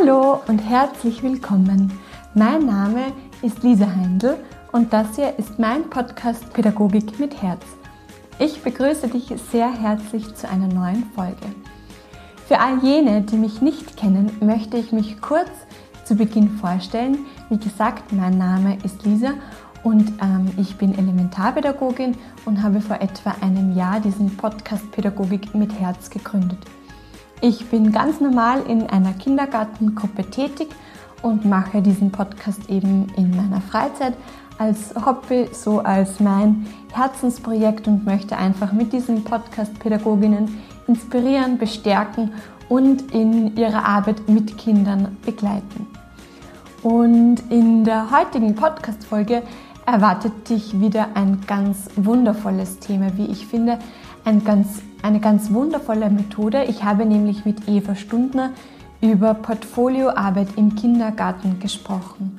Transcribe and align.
Hallo 0.00 0.40
und 0.46 0.58
herzlich 0.58 1.22
willkommen. 1.22 1.92
Mein 2.34 2.66
Name 2.66 3.06
ist 3.42 3.62
Lisa 3.62 3.86
Heindl 3.86 4.36
und 4.70 4.92
das 4.92 5.16
hier 5.16 5.36
ist 5.38 5.58
mein 5.58 5.88
Podcast 5.88 6.52
Pädagogik 6.52 7.18
mit 7.18 7.42
Herz. 7.42 7.62
Ich 8.38 8.62
begrüße 8.62 9.08
dich 9.08 9.32
sehr 9.50 9.72
herzlich 9.72 10.34
zu 10.34 10.48
einer 10.48 10.68
neuen 10.68 11.04
Folge. 11.14 11.46
Für 12.46 12.60
all 12.60 12.78
jene, 12.78 13.22
die 13.22 13.36
mich 13.36 13.60
nicht 13.60 13.96
kennen, 13.96 14.30
möchte 14.40 14.76
ich 14.76 14.92
mich 14.92 15.20
kurz 15.20 15.50
zu 16.04 16.14
Beginn 16.14 16.50
vorstellen. 16.58 17.26
Wie 17.48 17.58
gesagt, 17.58 18.12
mein 18.12 18.38
Name 18.38 18.78
ist 18.84 19.04
Lisa 19.04 19.32
und 19.82 20.12
ähm, 20.22 20.50
ich 20.58 20.76
bin 20.76 20.96
Elementarpädagogin 20.96 22.16
und 22.44 22.62
habe 22.62 22.80
vor 22.80 23.00
etwa 23.00 23.34
einem 23.40 23.74
Jahr 23.76 24.00
diesen 24.00 24.36
Podcast 24.36 24.90
Pädagogik 24.92 25.54
mit 25.54 25.72
Herz 25.80 26.08
gegründet. 26.08 26.58
Ich 27.40 27.70
bin 27.70 27.92
ganz 27.92 28.20
normal 28.20 28.62
in 28.66 28.88
einer 28.88 29.12
Kindergartengruppe 29.12 30.24
tätig 30.28 30.68
und 31.22 31.44
mache 31.44 31.80
diesen 31.82 32.10
Podcast 32.10 32.68
eben 32.68 33.06
in 33.16 33.30
meiner 33.36 33.60
Freizeit 33.60 34.14
als 34.58 34.92
Hobby, 35.06 35.48
so 35.52 35.78
als 35.78 36.18
mein 36.18 36.66
Herzensprojekt 36.92 37.86
und 37.86 38.04
möchte 38.04 38.36
einfach 38.36 38.72
mit 38.72 38.92
diesem 38.92 39.22
Podcast 39.22 39.78
Pädagoginnen 39.78 40.60
inspirieren, 40.88 41.58
bestärken 41.58 42.32
und 42.68 43.12
in 43.12 43.56
ihrer 43.56 43.84
Arbeit 43.84 44.28
mit 44.28 44.58
Kindern 44.58 45.16
begleiten. 45.24 45.86
Und 46.82 47.36
in 47.50 47.84
der 47.84 48.10
heutigen 48.10 48.56
Podcast-Folge 48.56 49.42
erwartet 49.86 50.48
dich 50.48 50.80
wieder 50.80 51.08
ein 51.14 51.40
ganz 51.46 51.88
wundervolles 51.96 52.78
Thema, 52.80 53.16
wie 53.16 53.26
ich 53.26 53.46
finde, 53.46 53.78
ein 54.28 54.44
ganz 54.44 54.82
eine 55.00 55.20
ganz 55.20 55.52
wundervolle 55.52 56.10
Methode. 56.10 56.64
Ich 56.64 56.84
habe 56.84 57.06
nämlich 57.06 57.44
mit 57.46 57.66
Eva 57.66 57.94
Stundner 57.94 58.50
über 59.00 59.32
Portfolioarbeit 59.32 60.48
im 60.56 60.74
Kindergarten 60.74 61.60
gesprochen. 61.60 62.38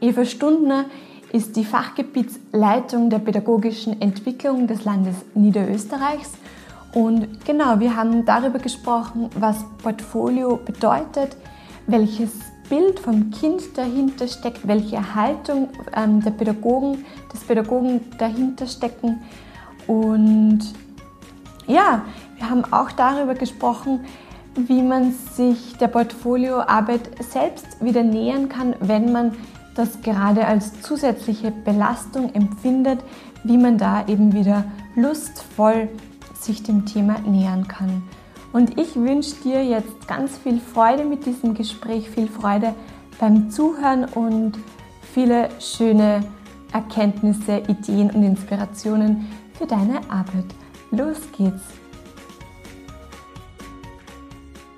Eva 0.00 0.24
Stundner 0.24 0.86
ist 1.32 1.54
die 1.54 1.64
Fachgebietsleitung 1.64 3.08
der 3.08 3.20
pädagogischen 3.20 4.00
Entwicklung 4.00 4.66
des 4.66 4.84
Landes 4.84 5.16
Niederösterreichs. 5.34 6.32
Und 6.92 7.44
genau, 7.44 7.78
wir 7.78 7.94
haben 7.94 8.24
darüber 8.24 8.58
gesprochen, 8.58 9.30
was 9.38 9.64
Portfolio 9.82 10.56
bedeutet, 10.56 11.36
welches 11.86 12.32
Bild 12.68 12.98
vom 12.98 13.30
Kind 13.30 13.62
dahinter 13.76 14.26
steckt, 14.26 14.66
welche 14.66 15.14
Haltung 15.14 15.68
ähm, 15.94 16.20
der 16.20 16.32
Pädagogen, 16.32 17.04
des 17.32 17.40
Pädagogen 17.44 18.00
dahinter 18.18 18.66
stecken 18.66 19.20
und 19.86 20.60
ja, 21.72 22.02
wir 22.36 22.50
haben 22.50 22.64
auch 22.72 22.92
darüber 22.92 23.34
gesprochen, 23.34 24.04
wie 24.54 24.82
man 24.82 25.12
sich 25.12 25.76
der 25.78 25.88
Portfolioarbeit 25.88 27.10
selbst 27.20 27.82
wieder 27.82 28.02
nähern 28.02 28.48
kann, 28.48 28.74
wenn 28.80 29.12
man 29.12 29.32
das 29.74 30.02
gerade 30.02 30.46
als 30.46 30.82
zusätzliche 30.82 31.50
Belastung 31.50 32.34
empfindet, 32.34 33.00
wie 33.44 33.56
man 33.56 33.78
da 33.78 34.06
eben 34.06 34.34
wieder 34.34 34.64
lustvoll 34.94 35.88
sich 36.38 36.62
dem 36.62 36.84
Thema 36.86 37.20
nähern 37.20 37.68
kann. 37.68 38.02
Und 38.52 38.78
ich 38.78 38.96
wünsche 38.96 39.36
dir 39.36 39.64
jetzt 39.64 40.06
ganz 40.06 40.36
viel 40.36 40.60
Freude 40.60 41.04
mit 41.04 41.24
diesem 41.24 41.54
Gespräch, 41.54 42.10
viel 42.10 42.28
Freude 42.28 42.74
beim 43.18 43.50
Zuhören 43.50 44.04
und 44.04 44.58
viele 45.14 45.48
schöne 45.60 46.24
Erkenntnisse, 46.72 47.62
Ideen 47.68 48.10
und 48.10 48.22
Inspirationen 48.22 49.26
für 49.54 49.66
deine 49.66 50.00
Arbeit. 50.10 50.46
Los 50.94 51.20
geht's! 51.32 51.62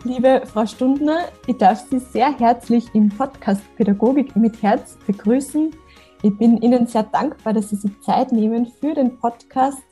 Liebe 0.04 0.42
Frau 0.46 0.64
Stundner, 0.64 1.24
ich 1.48 1.56
darf 1.58 1.88
Sie 1.90 1.98
sehr 1.98 2.38
herzlich 2.38 2.86
im 2.94 3.08
Podcast 3.08 3.62
Pädagogik 3.74 4.36
mit 4.36 4.62
Herz 4.62 4.96
begrüßen. 5.08 5.74
Ich 6.22 6.38
bin 6.38 6.58
Ihnen 6.58 6.86
sehr 6.86 7.02
dankbar, 7.02 7.52
dass 7.52 7.70
Sie 7.70 7.76
sich 7.76 8.00
Zeit 8.02 8.30
nehmen 8.30 8.66
für 8.66 8.94
den 8.94 9.18
Podcast 9.18 9.82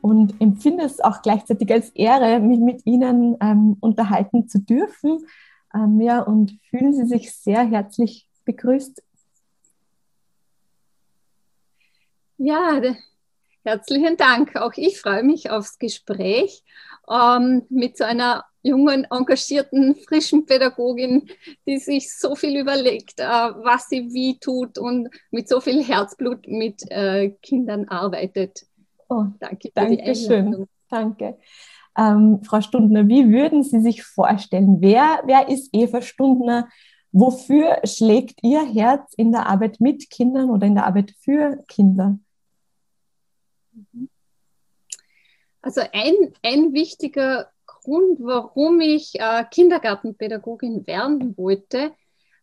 und 0.00 0.40
empfinde 0.40 0.84
es 0.84 1.00
auch 1.00 1.22
gleichzeitig 1.22 1.72
als 1.72 1.90
Ehre, 1.90 2.38
mich 2.38 2.60
mit 2.60 2.86
Ihnen 2.86 3.36
ähm, 3.40 3.76
unterhalten 3.80 4.46
zu 4.46 4.60
dürfen. 4.60 5.26
Ähm, 5.74 6.00
ja, 6.00 6.20
und 6.20 6.56
fühlen 6.70 6.94
Sie 6.94 7.06
sich 7.06 7.34
sehr 7.34 7.64
herzlich 7.64 8.28
begrüßt. 8.44 9.02
Ja, 12.38 12.80
Herzlichen 13.64 14.18
Dank. 14.18 14.56
Auch 14.56 14.72
ich 14.76 15.00
freue 15.00 15.22
mich 15.22 15.50
aufs 15.50 15.78
Gespräch 15.78 16.62
ähm, 17.10 17.62
mit 17.70 17.96
so 17.96 18.04
einer 18.04 18.44
jungen, 18.62 19.06
engagierten, 19.10 19.94
frischen 19.94 20.44
Pädagogin, 20.44 21.30
die 21.66 21.78
sich 21.78 22.14
so 22.14 22.34
viel 22.34 22.60
überlegt, 22.60 23.20
äh, 23.20 23.24
was 23.24 23.88
sie 23.88 24.12
wie 24.12 24.38
tut 24.38 24.76
und 24.78 25.08
mit 25.30 25.48
so 25.48 25.60
viel 25.60 25.82
Herzblut 25.82 26.46
mit 26.46 26.82
äh, 26.90 27.30
Kindern 27.40 27.88
arbeitet. 27.88 28.66
Oh, 29.08 29.24
danke. 29.40 29.70
Danke 29.74 30.14
schön. 30.14 30.66
Danke. 30.90 31.38
Ähm, 31.96 32.40
Frau 32.44 32.60
Stundner, 32.60 33.08
wie 33.08 33.30
würden 33.30 33.62
Sie 33.62 33.80
sich 33.80 34.02
vorstellen? 34.02 34.78
Wer, 34.80 35.20
wer 35.24 35.48
ist 35.48 35.70
Eva 35.72 36.02
Stundner? 36.02 36.68
Wofür 37.12 37.78
schlägt 37.84 38.42
Ihr 38.42 38.64
Herz 38.64 39.14
in 39.16 39.32
der 39.32 39.46
Arbeit 39.46 39.80
mit 39.80 40.10
Kindern 40.10 40.50
oder 40.50 40.66
in 40.66 40.74
der 40.74 40.86
Arbeit 40.86 41.14
für 41.20 41.62
Kinder? 41.68 42.18
Also 45.62 45.80
ein, 45.92 46.34
ein 46.42 46.72
wichtiger 46.72 47.50
Grund, 47.66 48.18
warum 48.20 48.80
ich 48.80 49.18
äh, 49.18 49.44
Kindergartenpädagogin 49.50 50.86
werden 50.86 51.36
wollte, 51.36 51.92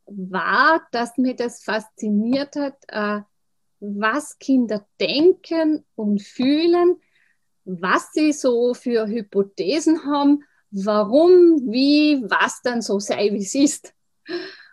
war, 0.06 0.82
dass 0.92 1.18
mir 1.18 1.36
das 1.36 1.64
fasziniert 1.64 2.56
hat, 2.56 2.78
äh, 2.88 3.22
was 3.80 4.38
Kinder 4.40 4.86
denken 5.00 5.86
und 5.96 6.22
fühlen, 6.22 7.02
was 7.66 8.12
sie 8.14 8.32
so 8.32 8.74
für 8.74 9.08
Hypothesen 9.08 10.06
haben, 10.06 10.44
warum, 10.72 11.72
wie, 11.72 12.24
was 12.24 12.62
dann 12.62 12.82
so 12.82 13.00
sei, 13.00 13.32
wie 13.34 13.38
es 13.38 13.56
ist 13.56 13.94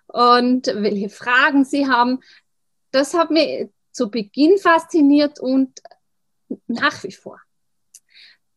und 0.07 0.67
welche 0.69 1.09
Fragen 1.09 1.65
sie 1.65 1.87
haben. 1.87 2.21
Das 2.91 3.15
hat 3.15 3.31
mich 3.31 3.69
zu 3.93 4.11
Beginn 4.11 4.59
fasziniert 4.59 5.41
und 5.41 5.81
nach 6.67 7.03
wie 7.05 7.13
vor. 7.13 7.41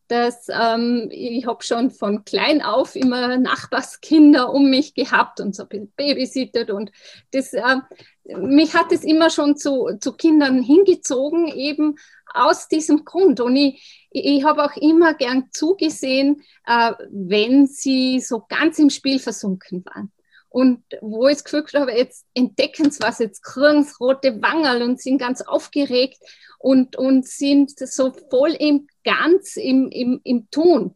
Das, 0.08 0.48
ähm, 0.50 1.08
ich 1.10 1.46
habe 1.46 1.62
schon 1.62 1.90
von 1.90 2.24
klein 2.24 2.60
auf 2.60 2.96
immer 2.96 3.38
Nachbarskinder 3.38 4.52
um 4.52 4.68
mich 4.68 4.92
gehabt 4.92 5.40
und 5.40 5.56
so 5.56 5.64
babysittet 5.96 6.70
und 6.70 6.92
das, 7.30 7.54
äh, 7.54 7.76
mich 8.24 8.74
hat 8.74 8.92
es 8.92 9.04
immer 9.04 9.30
schon 9.30 9.56
zu, 9.56 9.96
zu 10.00 10.12
Kindern 10.12 10.62
hingezogen, 10.62 11.48
eben 11.48 11.96
aus 12.34 12.68
diesem 12.68 13.04
Grund. 13.04 13.40
Und 13.40 13.56
ich, 13.56 14.08
ich 14.10 14.44
habe 14.44 14.64
auch 14.64 14.76
immer 14.76 15.14
gern 15.14 15.48
zugesehen, 15.50 16.42
äh, 16.66 16.92
wenn 17.10 17.66
sie 17.66 18.20
so 18.20 18.44
ganz 18.48 18.78
im 18.78 18.90
Spiel 18.90 19.18
versunken 19.18 19.84
waren. 19.86 20.12
Und 20.52 20.84
wo 21.00 21.28
ich 21.28 21.38
das 21.38 21.44
Gefühl 21.44 21.80
habe, 21.80 21.92
jetzt 21.92 22.26
entdecken 22.34 22.90
sie 22.90 23.00
was, 23.00 23.20
jetzt 23.20 23.42
kriegen 23.42 23.84
sie 23.84 23.94
rote 23.98 24.42
Wangerl 24.42 24.82
und 24.82 25.00
sind 25.00 25.16
ganz 25.16 25.40
aufgeregt 25.40 26.18
und, 26.58 26.96
und 26.96 27.26
sind 27.26 27.70
so 27.78 28.12
voll 28.30 28.52
im 28.52 28.86
Ganz, 29.02 29.56
im, 29.56 29.88
im, 29.88 30.20
im 30.24 30.50
Tun 30.50 30.94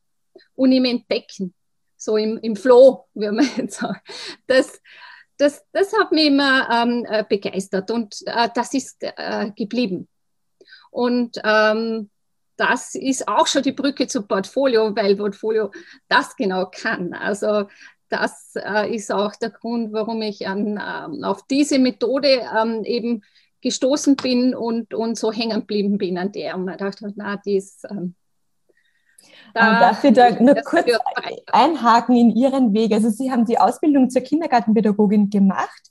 und 0.55 0.73
im 0.73 0.85
Entdecken, 0.85 1.55
so 1.97 2.19
im, 2.19 2.39
im 2.39 2.55
Flow, 2.55 3.07
wie 3.15 3.31
man 3.31 3.49
jetzt 3.57 3.81
sagt. 3.81 4.07
Das, 4.47 4.81
das, 5.39 5.65
das 5.73 5.93
hat 5.99 6.13
mich 6.13 6.27
immer 6.27 6.69
ähm, 6.71 7.07
äh, 7.09 7.25
begeistert 7.27 7.91
und 7.91 8.15
äh, 8.27 8.51
das 8.55 8.75
ist 8.75 8.99
äh, 9.01 9.51
geblieben. 9.57 10.07
Und 10.91 11.41
ähm, 11.45 12.11
das 12.57 12.95
ist 12.95 13.27
auch 13.27 13.47
schon 13.47 13.63
die 13.63 13.73
Brücke 13.73 14.07
zum 14.07 14.29
Portfolio, 14.29 14.95
weil 14.95 15.17
Portfolio 15.17 15.71
das 16.09 16.37
genau 16.37 16.71
kann. 16.71 17.13
Also 17.13 17.69
das 18.09 18.55
äh, 18.57 18.95
ist 18.95 19.13
auch 19.13 19.35
der 19.37 19.51
Grund, 19.51 19.93
warum 19.93 20.23
ich 20.23 20.47
an, 20.47 20.81
ähm, 20.81 21.25
auf 21.25 21.47
diese 21.47 21.79
Methode 21.79 22.43
ähm, 22.57 22.85
eben 22.85 23.23
gestoßen 23.61 24.17
bin 24.17 24.55
und, 24.55 24.95
und 24.95 25.19
so 25.19 25.33
hängen 25.33 25.61
geblieben 25.61 25.99
bin 25.99 26.19
an 26.19 26.33
der. 26.33 26.55
Und 26.55 26.65
man 26.65 26.79
dachte, 26.79 27.13
na, 27.17 27.37
die 27.37 27.57
ist. 27.57 27.85
Ähm, 27.91 28.15
da, 29.55 29.81
darf 29.81 30.05
ich 30.05 30.13
da 30.13 30.31
nur 30.31 30.55
kurz 30.57 30.87
einhaken 31.51 32.17
in 32.17 32.31
Ihren 32.31 32.73
Weg? 32.75 32.93
Also 32.93 33.11
Sie 33.11 33.31
haben 33.31 33.45
die 33.45 33.59
Ausbildung 33.59 34.11
zur 34.11 34.23
Kindergartenpädagogin 34.23 35.31
gemacht, 35.31 35.91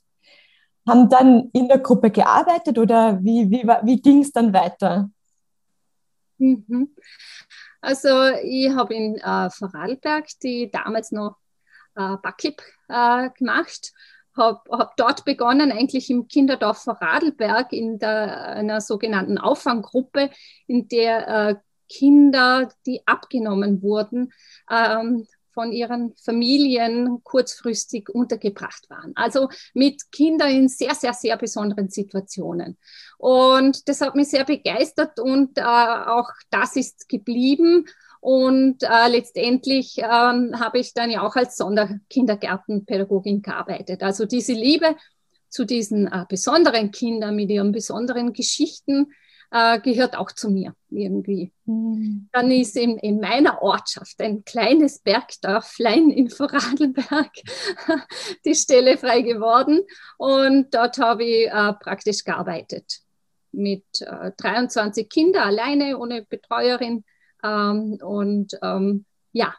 haben 0.88 1.08
dann 1.08 1.50
in 1.52 1.68
der 1.68 1.78
Gruppe 1.78 2.10
gearbeitet 2.10 2.78
oder 2.78 3.22
wie, 3.22 3.50
wie, 3.50 3.66
wie 3.82 4.00
ging 4.00 4.22
es 4.22 4.32
dann 4.32 4.52
weiter? 4.52 5.10
Mhm. 6.38 6.94
Also 7.80 8.08
ich 8.42 8.70
habe 8.70 8.94
in 8.94 9.16
äh, 9.16 9.50
Vorarlberg, 9.50 10.26
die 10.42 10.70
damals 10.70 11.12
noch 11.12 11.36
äh, 11.96 12.16
Backlip 12.22 12.62
äh, 12.88 13.30
gemacht. 13.30 13.92
Habe 14.36 14.60
hab 14.70 14.96
dort 14.96 15.24
begonnen, 15.24 15.72
eigentlich 15.72 16.10
im 16.10 16.28
Kinderdorf 16.28 16.84
Vorarlberg 16.84 17.72
in 17.72 17.98
der, 17.98 18.48
einer 18.48 18.80
sogenannten 18.80 19.38
Auffanggruppe, 19.38 20.30
in 20.66 20.88
der 20.88 21.28
äh, 21.28 21.54
Kinder, 21.88 22.68
die 22.84 23.00
abgenommen 23.06 23.82
wurden, 23.82 24.32
ähm, 24.70 25.26
von 25.56 25.72
ihren 25.72 26.14
Familien 26.22 27.24
kurzfristig 27.24 28.10
untergebracht 28.10 28.90
waren. 28.90 29.12
Also 29.16 29.48
mit 29.72 30.12
Kindern 30.12 30.50
in 30.50 30.68
sehr, 30.68 30.94
sehr, 30.94 31.14
sehr 31.14 31.38
besonderen 31.38 31.88
Situationen. 31.88 32.76
Und 33.16 33.88
das 33.88 34.02
hat 34.02 34.14
mich 34.16 34.28
sehr 34.28 34.44
begeistert 34.44 35.18
und 35.18 35.56
äh, 35.56 35.62
auch 35.62 36.28
das 36.50 36.76
ist 36.76 37.08
geblieben. 37.08 37.86
Und 38.26 38.82
äh, 38.82 39.08
letztendlich 39.08 39.98
ähm, 39.98 40.58
habe 40.58 40.80
ich 40.80 40.92
dann 40.92 41.12
ja 41.12 41.22
auch 41.24 41.36
als 41.36 41.56
Sonderkindergartenpädagogin 41.58 43.40
gearbeitet. 43.40 44.02
Also 44.02 44.24
diese 44.24 44.52
Liebe 44.52 44.96
zu 45.48 45.64
diesen 45.64 46.08
äh, 46.08 46.24
besonderen 46.28 46.90
Kindern 46.90 47.36
mit 47.36 47.50
ihren 47.50 47.70
besonderen 47.70 48.32
Geschichten 48.32 49.12
äh, 49.52 49.78
gehört 49.78 50.16
auch 50.16 50.32
zu 50.32 50.50
mir 50.50 50.74
irgendwie. 50.90 51.52
Mhm. 51.66 52.28
Dann 52.32 52.50
ist 52.50 52.76
in, 52.76 52.98
in 52.98 53.20
meiner 53.20 53.62
Ortschaft 53.62 54.20
ein 54.20 54.44
kleines 54.44 54.98
Bergdörflein 54.98 56.10
in 56.10 56.28
Vorarlberg 56.28 57.30
die 58.44 58.56
Stelle 58.56 58.98
frei 58.98 59.22
geworden 59.22 59.82
und 60.18 60.74
dort 60.74 60.98
habe 60.98 61.22
ich 61.22 61.46
äh, 61.46 61.72
praktisch 61.74 62.24
gearbeitet 62.24 63.02
mit 63.52 63.84
äh, 64.00 64.32
23 64.36 65.08
Kindern 65.08 65.44
alleine 65.44 65.96
ohne 65.96 66.22
Betreuerin 66.22 67.04
ähm, 67.46 67.98
und 68.02 68.58
ähm, 68.62 69.04
ja, 69.32 69.54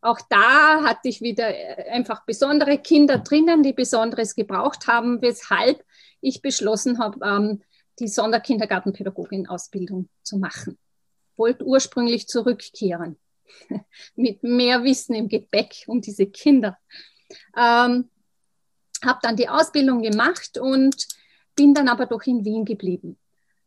auch 0.00 0.20
da 0.28 0.84
hatte 0.84 1.08
ich 1.08 1.20
wieder 1.20 1.48
äh, 1.48 1.90
einfach 1.90 2.24
besondere 2.24 2.78
Kinder 2.78 3.18
drinnen, 3.18 3.62
die 3.62 3.72
Besonderes 3.72 4.34
gebraucht 4.34 4.86
haben, 4.86 5.22
weshalb 5.22 5.84
ich 6.20 6.42
beschlossen 6.42 6.98
habe, 6.98 7.18
ähm, 7.24 7.62
die 7.98 8.08
Sonderkindergartenpädagogin-Ausbildung 8.08 10.08
zu 10.22 10.38
machen. 10.38 10.78
Wollte 11.36 11.64
ursprünglich 11.64 12.28
zurückkehren 12.28 13.16
mit 14.16 14.42
mehr 14.42 14.84
Wissen 14.84 15.14
im 15.14 15.28
Gepäck 15.28 15.84
um 15.86 16.00
diese 16.00 16.26
Kinder. 16.26 16.78
Ähm, 17.56 18.10
habe 19.04 19.18
dann 19.22 19.36
die 19.36 19.48
Ausbildung 19.48 20.02
gemacht 20.02 20.58
und 20.58 21.06
bin 21.54 21.74
dann 21.74 21.88
aber 21.88 22.06
doch 22.06 22.24
in 22.26 22.44
Wien 22.44 22.64
geblieben. 22.64 23.18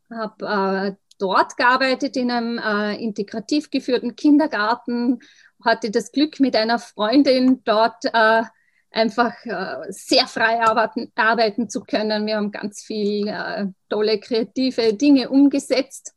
Habe 0.10 0.46
äh, 0.46 0.96
dort 1.20 1.58
gearbeitet 1.58 2.18
in 2.18 2.32
einem 2.32 2.58
äh, 2.58 2.96
integrativ 2.96 3.70
geführten 3.70 4.16
Kindergarten, 4.16 5.20
hatte 5.64 5.92
das 5.92 6.12
Glück, 6.12 6.40
mit 6.40 6.56
einer 6.56 6.80
Freundin 6.80 7.64
dort 7.64 8.06
äh, 8.06 8.44
einfach 8.92 9.34
äh, 9.46 9.92
sehr 9.92 10.28
frei 10.28 10.62
arbeiten, 10.62 11.12
arbeiten 11.16 11.70
zu 11.70 11.82
können. 11.82 12.26
Wir 12.26 12.38
haben 12.38 12.52
ganz 12.52 12.82
viel 12.82 13.28
äh, 13.28 13.68
tolle 13.90 14.20
kreative 14.20 14.94
Dinge 14.94 15.30
umgesetzt 15.30 16.14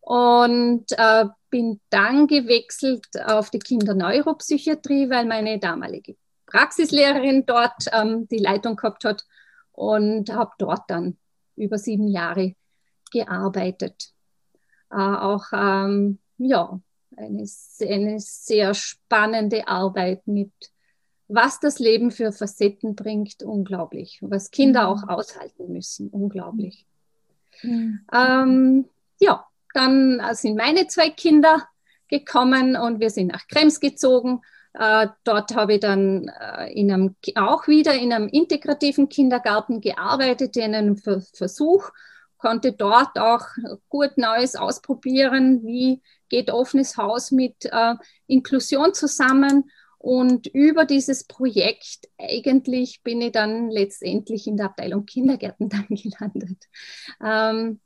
und 0.00 0.84
äh, 0.96 1.24
bin 1.50 1.80
dann 1.90 2.26
gewechselt 2.26 3.06
auf 3.24 3.50
die 3.50 3.58
Kinderneuropsychiatrie, 3.58 5.08
weil 5.10 5.24
meine 5.24 5.58
damalige 5.58 6.16
Praxislehrerin 6.46 7.46
dort 7.46 7.84
ähm, 7.92 8.28
die 8.28 8.38
Leitung 8.38 8.76
gehabt 8.76 9.04
hat 9.04 9.24
und 9.72 10.30
habe 10.32 10.52
dort 10.58 10.82
dann 10.88 11.16
über 11.56 11.78
sieben 11.78 12.08
Jahre 12.08 12.54
gearbeitet. 13.12 14.13
Äh, 14.94 15.16
auch 15.16 15.46
ähm, 15.52 16.18
ja, 16.38 16.80
eine, 17.16 17.46
eine 17.80 18.20
sehr 18.20 18.74
spannende 18.74 19.66
Arbeit 19.66 20.26
mit 20.26 20.52
was 21.26 21.58
das 21.58 21.78
Leben 21.78 22.10
für 22.10 22.32
Facetten 22.32 22.94
bringt, 22.94 23.42
unglaublich. 23.42 24.18
Was 24.20 24.50
Kinder 24.50 24.82
mhm. 24.82 24.88
auch 24.88 25.08
aushalten 25.08 25.72
müssen, 25.72 26.08
unglaublich. 26.08 26.86
Mhm. 27.62 28.00
Ähm, 28.12 28.84
ja, 29.20 29.46
dann 29.72 30.22
sind 30.32 30.56
meine 30.56 30.86
zwei 30.86 31.10
Kinder 31.10 31.66
gekommen 32.08 32.76
und 32.76 33.00
wir 33.00 33.10
sind 33.10 33.28
nach 33.28 33.46
Krems 33.48 33.80
gezogen. 33.80 34.42
Äh, 34.74 35.08
dort 35.24 35.54
habe 35.54 35.74
ich 35.74 35.80
dann 35.80 36.28
äh, 36.28 36.72
in 36.72 36.92
einem, 36.92 37.16
auch 37.36 37.68
wieder 37.68 37.94
in 37.94 38.12
einem 38.12 38.28
integrativen 38.28 39.08
Kindergarten 39.08 39.80
gearbeitet, 39.80 40.56
in 40.56 40.74
einem 40.74 40.96
Ver 40.96 41.22
Versuch, 41.32 41.90
konnte 42.44 42.72
dort 42.72 43.18
auch 43.18 43.46
gut 43.88 44.18
Neues 44.18 44.54
ausprobieren, 44.54 45.64
wie 45.64 46.02
geht 46.28 46.50
offenes 46.50 46.98
Haus 46.98 47.30
mit 47.30 47.64
äh, 47.64 47.94
Inklusion 48.26 48.92
zusammen 48.92 49.70
und 49.96 50.46
über 50.48 50.84
dieses 50.84 51.24
Projekt 51.24 52.10
eigentlich 52.18 53.02
bin 53.02 53.22
ich 53.22 53.32
dann 53.32 53.70
letztendlich 53.70 54.46
in 54.46 54.58
der 54.58 54.66
Abteilung 54.66 55.06
Kindergärten 55.06 55.68
dann 55.70 55.86
gelandet. 55.88 56.68
Ähm, 57.24 57.80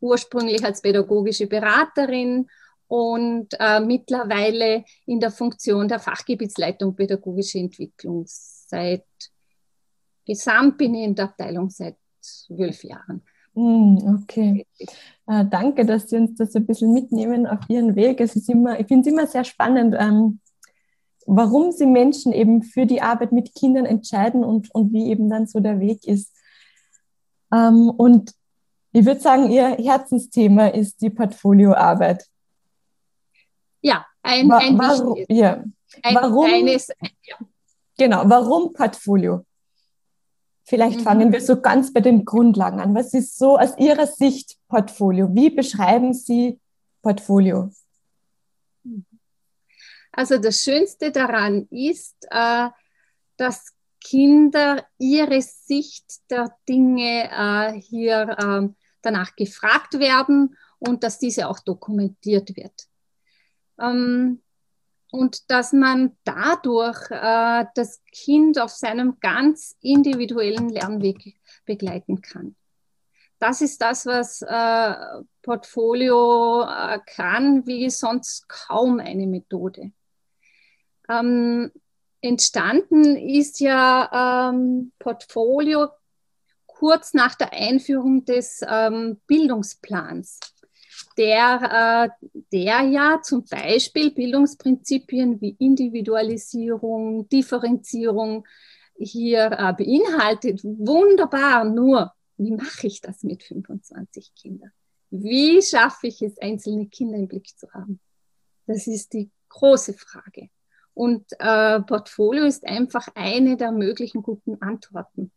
ursprünglich 0.00 0.62
als 0.62 0.82
pädagogische 0.82 1.46
Beraterin 1.46 2.46
und 2.86 3.54
äh, 3.58 3.80
mittlerweile 3.80 4.84
in 5.06 5.18
der 5.18 5.30
Funktion 5.30 5.88
der 5.88 5.98
Fachgebietsleitung 5.98 6.94
Pädagogische 6.94 7.58
Entwicklung. 7.58 8.24
Seit 8.26 9.06
gesamt 10.26 10.76
bin 10.76 10.94
ich 10.94 11.04
in 11.04 11.14
der 11.14 11.24
Abteilung 11.24 11.70
seit 11.70 11.96
zwölf 12.20 12.84
Jahren. 12.84 13.22
Mm, 13.54 14.20
okay. 14.22 14.66
Äh, 15.26 15.44
danke, 15.46 15.86
dass 15.86 16.08
Sie 16.08 16.16
uns 16.16 16.36
das 16.36 16.54
ein 16.54 16.66
bisschen 16.66 16.92
mitnehmen 16.92 17.46
auf 17.46 17.60
Ihren 17.68 17.96
Weg. 17.96 18.20
Es 18.20 18.36
ist 18.36 18.48
immer, 18.48 18.78
ich 18.78 18.86
finde 18.86 19.08
es 19.08 19.12
immer 19.14 19.26
sehr 19.26 19.44
spannend, 19.44 19.94
ähm, 19.98 20.40
warum 21.26 21.72
sie 21.72 21.86
Menschen 21.86 22.32
eben 22.32 22.62
für 22.62 22.86
die 22.86 23.00
Arbeit 23.00 23.32
mit 23.32 23.54
Kindern 23.54 23.86
entscheiden 23.86 24.44
und, 24.44 24.74
und 24.74 24.92
wie 24.92 25.10
eben 25.10 25.30
dann 25.30 25.46
so 25.46 25.60
der 25.60 25.80
Weg 25.80 26.06
ist. 26.06 26.32
Ähm, 27.52 27.90
und 27.90 28.32
ich 28.92 29.04
würde 29.04 29.20
sagen, 29.20 29.50
Ihr 29.50 29.76
Herzensthema 29.76 30.68
ist 30.68 31.00
die 31.00 31.10
Portfolioarbeit. 31.10 32.26
Ja, 33.80 34.06
ein, 34.22 34.48
Wa 34.48 34.58
ein 34.58 34.78
warum, 34.78 35.24
ja. 35.28 35.64
Ein, 36.02 36.14
warum, 36.14 36.46
eines, 36.46 36.88
ja. 36.88 37.36
Genau, 37.96 38.22
warum 38.26 38.72
Portfolio? 38.72 39.44
Vielleicht 40.64 41.00
mhm. 41.00 41.04
fangen 41.04 41.32
wir 41.32 41.40
so 41.40 41.60
ganz 41.60 41.92
bei 41.92 42.00
den 42.00 42.24
Grundlagen 42.24 42.80
an. 42.80 42.94
Was 42.94 43.12
ist 43.12 43.36
so 43.36 43.58
aus 43.58 43.76
Ihrer 43.78 44.06
Sicht 44.06 44.56
Portfolio? 44.68 45.28
Wie 45.34 45.50
beschreiben 45.50 46.14
Sie 46.14 46.58
Portfolio? 47.02 47.70
Also 50.10 50.38
das 50.38 50.62
Schönste 50.62 51.12
daran 51.12 51.66
ist, 51.70 52.16
äh, 52.30 52.68
dass 53.36 53.74
Kinder 54.00 54.86
ihre 54.98 55.40
Sicht 55.40 56.30
der 56.30 56.56
Dinge 56.68 57.30
äh, 57.30 57.80
hier 57.80 58.36
äh, 58.38 58.68
danach 59.02 59.34
gefragt 59.34 59.98
werden 59.98 60.56
und 60.78 61.02
dass 61.02 61.18
diese 61.18 61.48
auch 61.48 61.58
dokumentiert 61.58 62.54
wird. 62.56 62.88
Und 65.14 65.48
dass 65.48 65.72
man 65.72 66.16
dadurch 66.24 67.08
äh, 67.08 67.66
das 67.76 68.02
Kind 68.10 68.58
auf 68.58 68.70
seinem 68.70 69.20
ganz 69.20 69.76
individuellen 69.80 70.68
Lernweg 70.68 71.36
begleiten 71.64 72.20
kann. 72.20 72.56
Das 73.38 73.60
ist 73.60 73.80
das, 73.80 74.06
was 74.06 74.42
äh, 74.42 75.22
Portfolio 75.40 76.62
äh, 76.62 76.98
kann, 77.06 77.64
wie 77.64 77.88
sonst 77.90 78.48
kaum 78.48 78.98
eine 78.98 79.28
Methode. 79.28 79.92
Ähm, 81.08 81.70
entstanden 82.20 83.14
ist 83.14 83.60
ja 83.60 84.50
ähm, 84.50 84.90
Portfolio 84.98 85.90
kurz 86.66 87.14
nach 87.14 87.36
der 87.36 87.52
Einführung 87.52 88.24
des 88.24 88.62
ähm, 88.68 89.20
Bildungsplans, 89.28 90.40
der, 91.16 92.10
äh, 92.20 92.26
der 92.52 92.82
ja 92.82 93.20
zum 93.22 93.44
Beispiel 93.44 94.10
Bildungsprinzipien 94.12 95.40
wie 95.40 95.56
Individualisierung, 95.58 97.28
Differenzierung 97.28 98.46
hier 98.96 99.46
äh, 99.52 99.72
beinhaltet. 99.72 100.62
Wunderbar, 100.64 101.64
nur 101.64 102.12
wie 102.36 102.52
mache 102.52 102.86
ich 102.86 103.00
das 103.00 103.22
mit 103.22 103.42
25 103.42 104.34
Kindern? 104.34 104.72
Wie 105.10 105.62
schaffe 105.62 106.08
ich 106.08 106.20
es, 106.22 106.38
einzelne 106.38 106.86
Kinder 106.86 107.18
im 107.18 107.28
Blick 107.28 107.56
zu 107.56 107.70
haben? 107.72 108.00
Das 108.66 108.86
ist 108.86 109.12
die 109.12 109.30
große 109.48 109.94
Frage. 109.94 110.48
Und 110.94 111.24
äh, 111.38 111.80
Portfolio 111.80 112.44
ist 112.44 112.66
einfach 112.66 113.08
eine 113.14 113.56
der 113.56 113.72
möglichen 113.72 114.22
guten 114.22 114.60
Antworten. 114.62 115.32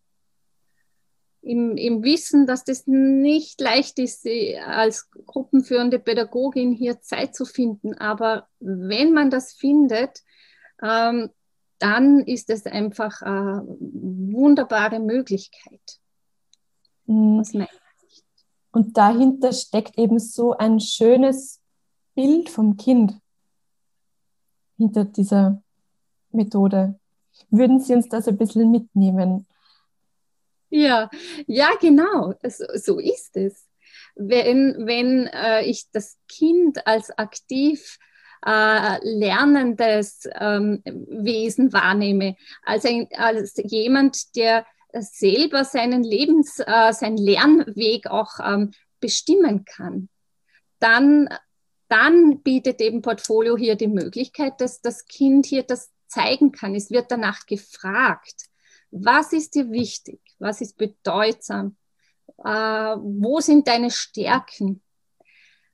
Im, 1.41 1.77
Im 1.77 2.03
Wissen, 2.03 2.45
dass 2.45 2.63
das 2.63 2.87
nicht 2.87 3.61
leicht 3.61 3.99
ist, 3.99 4.27
als 4.65 5.09
gruppenführende 5.25 5.99
Pädagogin 5.99 6.73
hier 6.73 6.99
Zeit 7.01 7.35
zu 7.35 7.45
finden. 7.45 7.93
Aber 7.93 8.47
wenn 8.59 9.13
man 9.13 9.29
das 9.29 9.53
findet, 9.53 10.23
ähm, 10.81 11.29
dann 11.79 12.19
ist 12.19 12.49
es 12.49 12.65
einfach 12.65 13.21
eine 13.21 13.63
wunderbare 13.79 14.99
Möglichkeit. 14.99 15.99
Mhm. 17.05 17.43
Und 18.71 18.97
dahinter 18.97 19.53
steckt 19.53 19.97
eben 19.97 20.19
so 20.19 20.57
ein 20.57 20.79
schönes 20.79 21.61
Bild 22.15 22.49
vom 22.49 22.77
Kind 22.77 23.19
hinter 24.77 25.05
dieser 25.05 25.61
Methode. 26.31 26.99
Würden 27.49 27.79
Sie 27.79 27.93
uns 27.93 28.09
das 28.09 28.27
ein 28.27 28.37
bisschen 28.37 28.71
mitnehmen? 28.71 29.47
Ja, 30.69 31.09
ja, 31.47 31.69
genau. 31.79 32.33
So, 32.47 32.65
so 32.75 32.99
ist 32.99 33.37
es. 33.37 33.65
Wenn, 34.15 34.75
wenn 34.85 35.27
äh, 35.27 35.63
ich 35.63 35.89
das 35.91 36.17
Kind 36.27 36.85
als 36.87 37.15
aktiv 37.17 37.99
äh, 38.45 38.97
lernendes 39.01 40.27
ähm, 40.39 40.81
Wesen 40.85 41.71
wahrnehme, 41.71 42.35
als, 42.63 42.85
ein, 42.85 43.07
als 43.15 43.53
jemand, 43.63 44.35
der 44.35 44.65
selber 44.93 45.63
seinen 45.63 46.03
Lebens, 46.03 46.59
äh, 46.59 46.93
seinen 46.93 47.17
Lernweg 47.17 48.07
auch 48.07 48.39
ähm, 48.43 48.71
bestimmen 48.99 49.65
kann, 49.65 50.09
dann, 50.79 51.29
dann 51.87 52.41
bietet 52.41 52.81
eben 52.81 53.01
Portfolio 53.01 53.57
hier 53.57 53.75
die 53.75 53.87
Möglichkeit, 53.87 54.59
dass 54.61 54.81
das 54.81 55.05
Kind 55.05 55.45
hier 55.45 55.63
das 55.63 55.91
zeigen 56.07 56.51
kann. 56.51 56.75
Es 56.75 56.89
wird 56.89 57.11
danach 57.11 57.45
gefragt, 57.45 58.45
was 58.91 59.33
ist 59.33 59.55
dir 59.55 59.71
wichtig, 59.71 60.19
was 60.39 60.61
ist 60.61 60.77
bedeutsam, 60.77 61.77
äh, 62.43 62.49
wo 62.49 63.39
sind 63.39 63.67
deine 63.67 63.91
Stärken, 63.91 64.81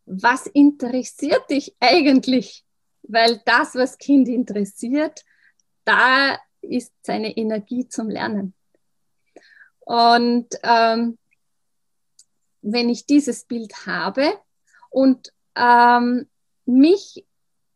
was 0.05 0.47
interessiert 0.47 1.49
dich 1.49 1.75
eigentlich? 1.79 2.65
Weil 3.03 3.41
das, 3.45 3.75
was 3.75 3.97
Kind 3.97 4.27
interessiert, 4.27 5.23
da 5.85 6.37
ist 6.61 6.93
seine 7.01 7.35
Energie 7.35 7.87
zum 7.87 8.09
Lernen. 8.09 8.53
Und 9.79 10.47
ähm, 10.63 11.17
wenn 12.61 12.89
ich 12.89 13.05
dieses 13.05 13.45
Bild 13.45 13.85
habe 13.85 14.33
und 14.89 15.33
ähm, 15.55 16.29
mich 16.65 17.25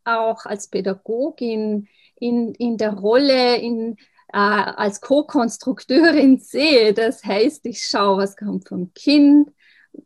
auch 0.04 0.46
als 0.46 0.68
Pädagogin 0.68 1.88
in, 2.16 2.54
in 2.54 2.78
der 2.78 2.94
Rolle 2.94 3.56
in, 3.56 3.96
äh, 4.32 4.36
als 4.38 5.00
Co-Konstrukteurin 5.00 6.38
sehe, 6.38 6.92
das 6.92 7.24
heißt, 7.24 7.66
ich 7.66 7.84
schaue, 7.84 8.18
was 8.18 8.36
kommt 8.36 8.68
vom 8.68 8.92
Kind, 8.94 9.50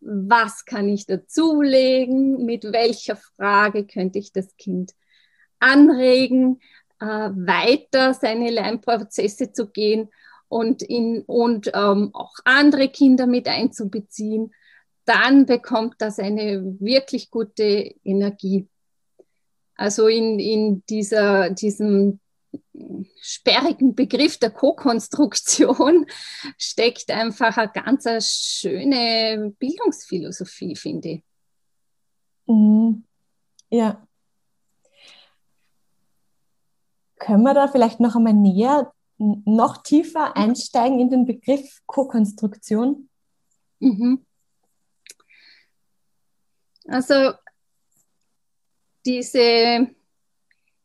was 0.00 0.64
kann 0.64 0.88
ich 0.88 1.06
dazulegen, 1.06 2.44
mit 2.44 2.64
welcher 2.64 3.16
Frage 3.16 3.86
könnte 3.86 4.18
ich 4.18 4.32
das 4.32 4.56
Kind 4.56 4.92
anregen, 5.58 6.60
äh, 7.00 7.06
weiter 7.06 8.14
seine 8.14 8.50
Lernprozesse 8.50 9.52
zu 9.52 9.68
gehen 9.68 10.08
und, 10.48 10.82
in, 10.82 11.22
und 11.22 11.70
ähm, 11.74 12.10
auch 12.12 12.34
andere 12.44 12.88
Kinder 12.88 13.26
mit 13.26 13.48
einzubeziehen, 13.48 14.52
dann 15.04 15.46
bekommt 15.46 15.96
das 15.98 16.18
eine 16.18 16.62
wirklich 16.78 17.30
gute 17.30 17.94
Energie. 18.04 18.68
Also 19.74 20.06
in, 20.06 20.38
in 20.38 20.84
dieser, 20.88 21.50
diesem 21.50 22.20
sperrigen 23.20 23.94
Begriff 23.94 24.38
der 24.38 24.50
Co-Konstruktion 24.50 26.06
steckt 26.58 27.10
einfach 27.10 27.56
eine 27.56 27.70
ganz 27.72 28.28
schöne 28.28 29.52
Bildungsphilosophie, 29.58 30.76
finde 30.76 31.08
ich. 31.08 31.22
Mhm. 32.46 33.04
Ja. 33.70 34.06
Können 37.18 37.42
wir 37.44 37.54
da 37.54 37.68
vielleicht 37.68 38.00
noch 38.00 38.16
einmal 38.16 38.34
näher, 38.34 38.92
noch 39.18 39.82
tiefer 39.82 40.36
einsteigen 40.36 40.98
in 40.98 41.10
den 41.10 41.26
Begriff 41.26 41.80
Co-Konstruktion? 41.86 43.08
Mhm. 43.78 44.26
Also 46.88 47.32
diese 49.04 49.88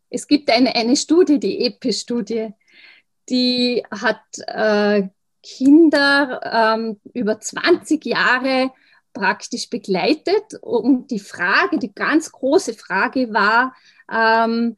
es 0.09 0.27
gibt 0.27 0.49
eine, 0.51 0.75
eine 0.75 0.95
Studie, 0.95 1.39
die 1.39 1.65
EPI-Studie, 1.65 2.49
die 3.29 3.83
hat 3.91 4.21
äh, 4.47 5.09
Kinder 5.43 6.41
ähm, 6.43 6.99
über 7.13 7.39
20 7.39 8.05
Jahre 8.05 8.71
praktisch 9.13 9.69
begleitet. 9.69 10.55
Und 10.61 11.11
die 11.11 11.19
Frage, 11.19 11.79
die 11.79 11.93
ganz 11.93 12.31
große 12.31 12.73
Frage 12.73 13.33
war, 13.33 13.75
ähm, 14.11 14.77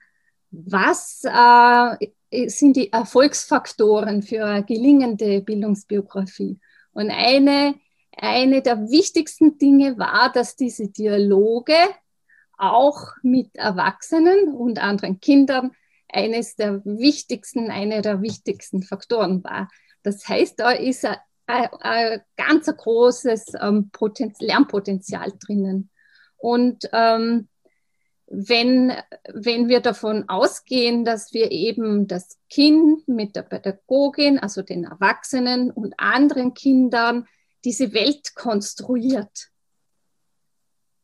was 0.51 1.23
äh, 1.23 2.47
sind 2.47 2.75
die 2.75 2.91
Erfolgsfaktoren 2.91 4.23
für 4.23 4.45
eine 4.45 4.63
gelingende 4.63 5.41
Bildungsbiografie? 5.41 6.59
Und 6.91 7.11
eine, 7.11 7.75
eine 8.17 8.61
der 8.61 8.89
wichtigsten 8.89 9.57
Dinge 9.57 9.97
war, 9.97 10.31
dass 10.31 10.55
diese 10.55 10.87
Dialoge 10.87 11.75
auch 12.59 13.13
mit 13.23 13.55
Erwachsenen 13.55 14.53
und 14.53 14.79
anderen 14.79 15.19
Kindern 15.19 15.71
eines 16.11 16.55
der 16.55 16.83
wichtigsten, 16.85 17.69
eine 17.71 18.01
der 18.01 18.21
wichtigsten 18.21 18.83
Faktoren 18.83 19.43
war. 19.43 19.69
Das 20.03 20.27
heißt, 20.27 20.59
da 20.59 20.71
ist 20.71 21.05
ein, 21.05 21.17
ein, 21.47 21.69
ein 21.81 22.21
ganz 22.35 22.65
großes 22.65 23.53
ähm, 23.61 23.91
Lernpotenzial 24.39 25.33
drinnen. 25.39 25.89
Und 26.37 26.89
ähm, 26.93 27.47
wenn, 28.27 28.93
wenn 29.33 29.69
wir 29.69 29.79
davon 29.79 30.29
ausgehen, 30.29 31.03
dass 31.03 31.33
wir 31.33 31.51
eben 31.51 32.07
das 32.07 32.37
Kind 32.49 33.07
mit 33.07 33.35
der 33.35 33.41
Pädagogin, 33.41 34.37
also 34.39 34.61
den 34.61 34.83
Erwachsenen 34.83 35.71
und 35.71 35.93
anderen 35.97 36.53
Kindern 36.53 37.25
diese 37.65 37.93
Welt 37.93 38.35
konstruiert, 38.35 39.49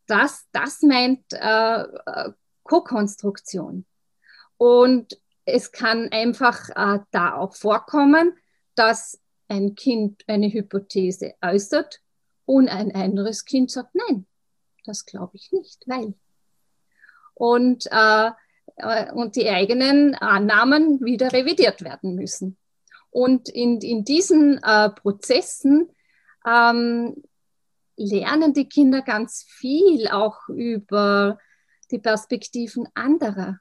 das, 0.08 0.48
das 0.52 0.82
meint 0.82 1.26
äh, 1.34 1.82
äh, 1.82 2.32
Co-Konstruktion. 2.64 3.86
Und 4.58 5.20
es 5.46 5.72
kann 5.72 6.10
einfach 6.12 6.70
äh, 6.70 7.00
da 7.12 7.36
auch 7.36 7.56
vorkommen, 7.56 8.38
dass 8.76 9.20
ein 9.48 9.76
Kind 9.76 10.24
eine 10.28 10.52
Hypothese 10.52 11.36
äußert 11.42 12.02
und 12.46 12.68
ein 12.70 12.94
anderes 12.94 13.46
Kind 13.46 13.72
sagt, 13.72 13.94
nein, 13.94 14.26
das 14.86 15.06
glaube 15.06 15.36
ich 15.36 15.52
nicht, 15.52 15.84
weil. 15.88 16.14
Und, 17.34 17.88
äh, 17.92 18.32
äh 18.78 19.12
und 19.12 19.36
die 19.36 19.50
eigenen 19.50 20.16
Annahmen 20.16 21.04
wieder 21.04 21.32
revidiert 21.34 21.84
werden 21.84 22.16
müssen. 22.16 22.58
Und 23.10 23.50
in, 23.50 23.80
in 23.82 24.04
diesen 24.04 24.62
äh, 24.64 24.90
Prozessen 24.90 25.90
ähm, 26.46 27.24
lernen 27.98 28.54
die 28.54 28.68
Kinder 28.68 29.02
ganz 29.02 29.46
viel 29.48 30.08
auch 30.10 30.48
über 30.50 31.38
die 31.92 32.00
Perspektiven 32.00 32.88
anderer. 32.94 33.60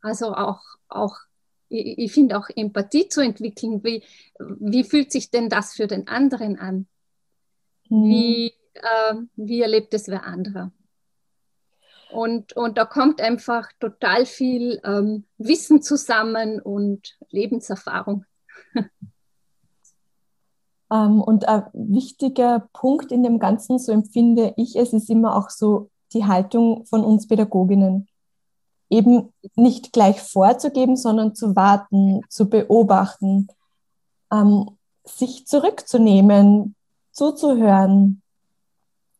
Also 0.00 0.34
auch, 0.34 0.60
auch 0.88 1.16
ich, 1.68 1.98
ich 1.98 2.12
finde 2.12 2.38
auch 2.38 2.48
Empathie 2.54 3.08
zu 3.08 3.20
entwickeln. 3.20 3.82
Wie, 3.84 4.02
wie 4.38 4.84
fühlt 4.84 5.12
sich 5.12 5.30
denn 5.30 5.48
das 5.48 5.74
für 5.74 5.86
den 5.86 6.08
anderen 6.08 6.58
an? 6.58 6.86
Mhm. 7.88 8.04
Wie, 8.04 8.54
äh, 8.74 9.14
wie 9.36 9.60
erlebt 9.62 9.94
es 9.94 10.08
wer 10.08 10.24
anderer? 10.24 10.72
Und, 12.10 12.54
und 12.54 12.76
da 12.76 12.84
kommt 12.84 13.20
einfach 13.20 13.70
total 13.78 14.26
viel 14.26 14.80
ähm, 14.84 15.24
Wissen 15.38 15.80
zusammen 15.80 16.60
und 16.60 17.16
Lebenserfahrung. 17.30 18.24
Ähm, 20.90 21.20
und 21.20 21.48
ein 21.48 21.64
wichtiger 21.72 22.68
Punkt 22.72 23.12
in 23.12 23.22
dem 23.22 23.38
Ganzen, 23.38 23.78
so 23.78 23.92
empfinde 23.92 24.54
ich 24.56 24.76
es, 24.76 24.92
ist 24.92 25.10
immer 25.10 25.36
auch 25.36 25.50
so 25.50 25.90
die 26.12 26.26
Haltung 26.26 26.84
von 26.86 27.04
uns 27.04 27.28
Pädagoginnen. 27.28 28.08
Eben 28.88 29.32
nicht 29.54 29.92
gleich 29.92 30.20
vorzugeben, 30.20 30.96
sondern 30.96 31.34
zu 31.34 31.54
warten, 31.54 32.22
zu 32.28 32.48
beobachten, 32.48 33.46
ähm, 34.32 34.70
sich 35.04 35.46
zurückzunehmen, 35.46 36.74
zuzuhören. 37.12 38.22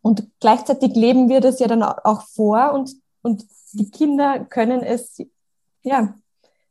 Und 0.03 0.29
gleichzeitig 0.41 0.97
leben 0.97 1.29
wir 1.29 1.41
das 1.41 1.61
ja 1.61 1.69
dann 1.69 1.83
auch 1.83 2.23
vor 2.23 2.73
und, 2.73 2.97
und 3.23 3.47
die 3.73 3.91
Kinder 3.91 4.41
können 4.41 4.83
es 4.83 5.19
ja 5.83 6.15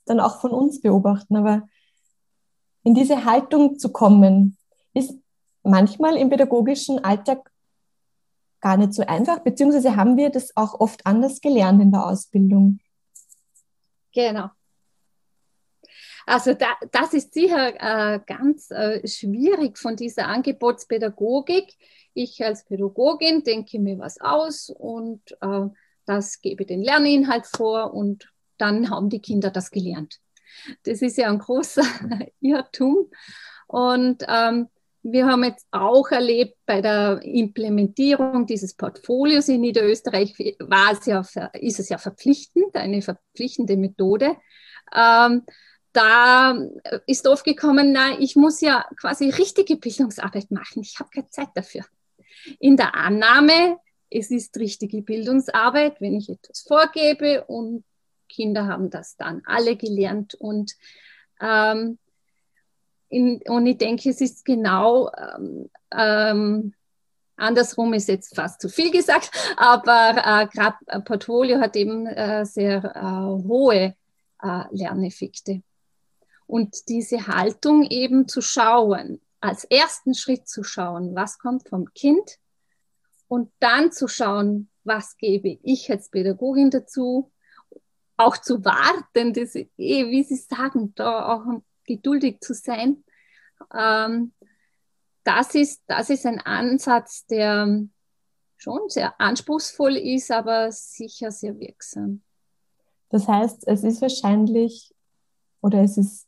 dann 0.05 0.19
auch 0.19 0.41
von 0.41 0.51
uns 0.51 0.81
beobachten. 0.81 1.37
Aber 1.37 1.63
in 2.83 2.95
diese 2.95 3.23
Haltung 3.23 3.77
zu 3.77 3.89
kommen, 3.89 4.57
ist 4.99 5.17
manchmal 5.63 6.17
im 6.17 6.29
pädagogischen 6.29 7.03
Alltag 7.03 7.51
gar 8.61 8.77
nicht 8.77 8.93
so 8.93 9.03
einfach, 9.05 9.39
beziehungsweise 9.39 9.95
haben 9.95 10.17
wir 10.17 10.29
das 10.29 10.55
auch 10.55 10.79
oft 10.79 11.05
anders 11.05 11.41
gelernt 11.41 11.81
in 11.81 11.91
der 11.91 12.05
Ausbildung. 12.05 12.79
Genau. 14.13 14.49
Also 16.25 16.53
da, 16.53 16.67
das 16.91 17.13
ist 17.13 17.33
sicher 17.33 17.73
äh, 17.79 18.19
ganz 18.25 18.69
äh, 18.69 19.07
schwierig 19.07 19.77
von 19.77 19.95
dieser 19.95 20.27
Angebotspädagogik. 20.27 21.73
Ich 22.13 22.43
als 22.43 22.65
Pädagogin 22.65 23.43
denke 23.43 23.79
mir 23.79 23.97
was 23.97 24.19
aus 24.21 24.69
und 24.69 25.21
äh, 25.41 25.67
das 26.05 26.41
gebe 26.41 26.65
den 26.65 26.83
Lerninhalt 26.83 27.47
vor 27.47 27.93
und 27.93 28.31
dann 28.57 28.89
haben 28.89 29.09
die 29.09 29.21
Kinder 29.21 29.49
das 29.49 29.71
gelernt. 29.71 30.19
Das 30.83 31.01
ist 31.01 31.17
ja 31.17 31.29
ein 31.29 31.39
großer 31.39 31.83
Irrtum. 32.41 33.09
Und 33.67 34.23
ähm, 34.27 34.67
wir 35.03 35.25
haben 35.27 35.43
jetzt 35.43 35.65
auch 35.71 36.09
erlebt 36.11 36.57
bei 36.65 36.81
der 36.81 37.21
Implementierung 37.23 38.45
dieses 38.45 38.73
Portfolios 38.73 39.47
in 39.47 39.61
Niederösterreich 39.61 40.33
war 40.59 40.91
es 40.91 41.05
ja, 41.05 41.21
ist 41.53 41.79
es 41.79 41.89
ja 41.89 41.97
verpflichtend, 41.97 42.75
eine 42.75 43.01
verpflichtende 43.01 43.77
Methode. 43.77 44.35
Ähm, 44.93 45.43
da 45.93 46.57
ist 47.07 47.27
oft 47.27 47.43
gekommen, 47.43 47.91
na, 47.91 48.19
ich 48.19 48.35
muss 48.35 48.61
ja 48.61 48.85
quasi 48.99 49.29
richtige 49.29 49.77
Bildungsarbeit 49.77 50.51
machen. 50.51 50.81
Ich 50.81 50.99
habe 50.99 51.09
keine 51.13 51.29
Zeit 51.29 51.49
dafür. 51.55 51.83
In 52.59 52.77
der 52.77 52.95
Annahme, 52.95 53.77
es 54.09 54.31
ist 54.31 54.57
richtige 54.57 55.01
Bildungsarbeit, 55.01 55.99
wenn 55.99 56.15
ich 56.15 56.29
etwas 56.29 56.61
vorgebe 56.61 57.45
und 57.45 57.83
Kinder 58.27 58.67
haben 58.67 58.89
das 58.89 59.15
dann 59.17 59.41
alle 59.45 59.75
gelernt 59.75 60.35
und 60.35 60.73
ähm, 61.41 61.97
in, 63.09 63.41
und 63.47 63.65
ich 63.65 63.77
denke, 63.77 64.09
es 64.09 64.21
ist 64.21 64.45
genau 64.45 65.11
ähm, 65.17 65.69
ähm, 65.91 66.73
andersrum 67.39 67.93
ist 67.93 68.07
jetzt 68.07 68.35
fast 68.35 68.61
zu 68.61 68.69
viel 68.69 68.91
gesagt, 68.91 69.31
aber 69.57 70.15
äh, 70.17 70.47
gerade 70.47 71.01
Portfolio 71.03 71.59
hat 71.59 71.75
eben 71.75 72.05
äh, 72.05 72.45
sehr 72.45 72.83
äh, 72.95 73.47
hohe 73.47 73.95
äh, 74.41 74.63
Lerneffekte. 74.71 75.61
Und 76.45 76.89
diese 76.89 77.27
Haltung 77.27 77.83
eben 77.83 78.27
zu 78.27 78.41
schauen, 78.41 79.21
als 79.39 79.63
ersten 79.65 80.15
Schritt 80.15 80.47
zu 80.47 80.63
schauen, 80.63 81.15
was 81.15 81.37
kommt 81.39 81.69
vom 81.69 81.93
Kind 81.93 82.39
und 83.27 83.51
dann 83.59 83.91
zu 83.91 84.07
schauen, 84.07 84.69
was 84.83 85.15
gebe 85.17 85.59
ich 85.61 85.89
als 85.91 86.09
Pädagogin 86.09 86.71
dazu, 86.71 87.31
auch 88.17 88.37
zu 88.37 88.65
warten, 88.65 89.33
das, 89.33 89.55
eh, 89.55 89.67
wie 89.77 90.23
Sie 90.23 90.35
sagen, 90.35 90.93
da 90.95 91.33
auch 91.33 91.61
geduldig 91.89 92.39
zu 92.41 92.53
sein. 92.53 93.03
Ähm, 93.73 94.31
das, 95.23 95.55
ist, 95.55 95.81
das 95.87 96.09
ist 96.09 96.25
ein 96.25 96.39
Ansatz, 96.39 97.25
der 97.25 97.83
schon 98.57 98.89
sehr 98.89 99.19
anspruchsvoll 99.19 99.97
ist, 99.97 100.31
aber 100.31 100.71
sicher 100.71 101.31
sehr 101.31 101.59
wirksam. 101.59 102.21
Das 103.09 103.27
heißt, 103.27 103.67
es 103.67 103.83
ist 103.83 104.01
wahrscheinlich 104.01 104.93
oder 105.61 105.81
es 105.81 105.97
ist 105.97 106.27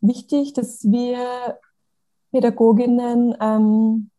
wichtig, 0.00 0.52
dass 0.52 0.82
wir 0.84 1.58
Pädagoginnen 2.32 3.36
ähm, 3.40 4.10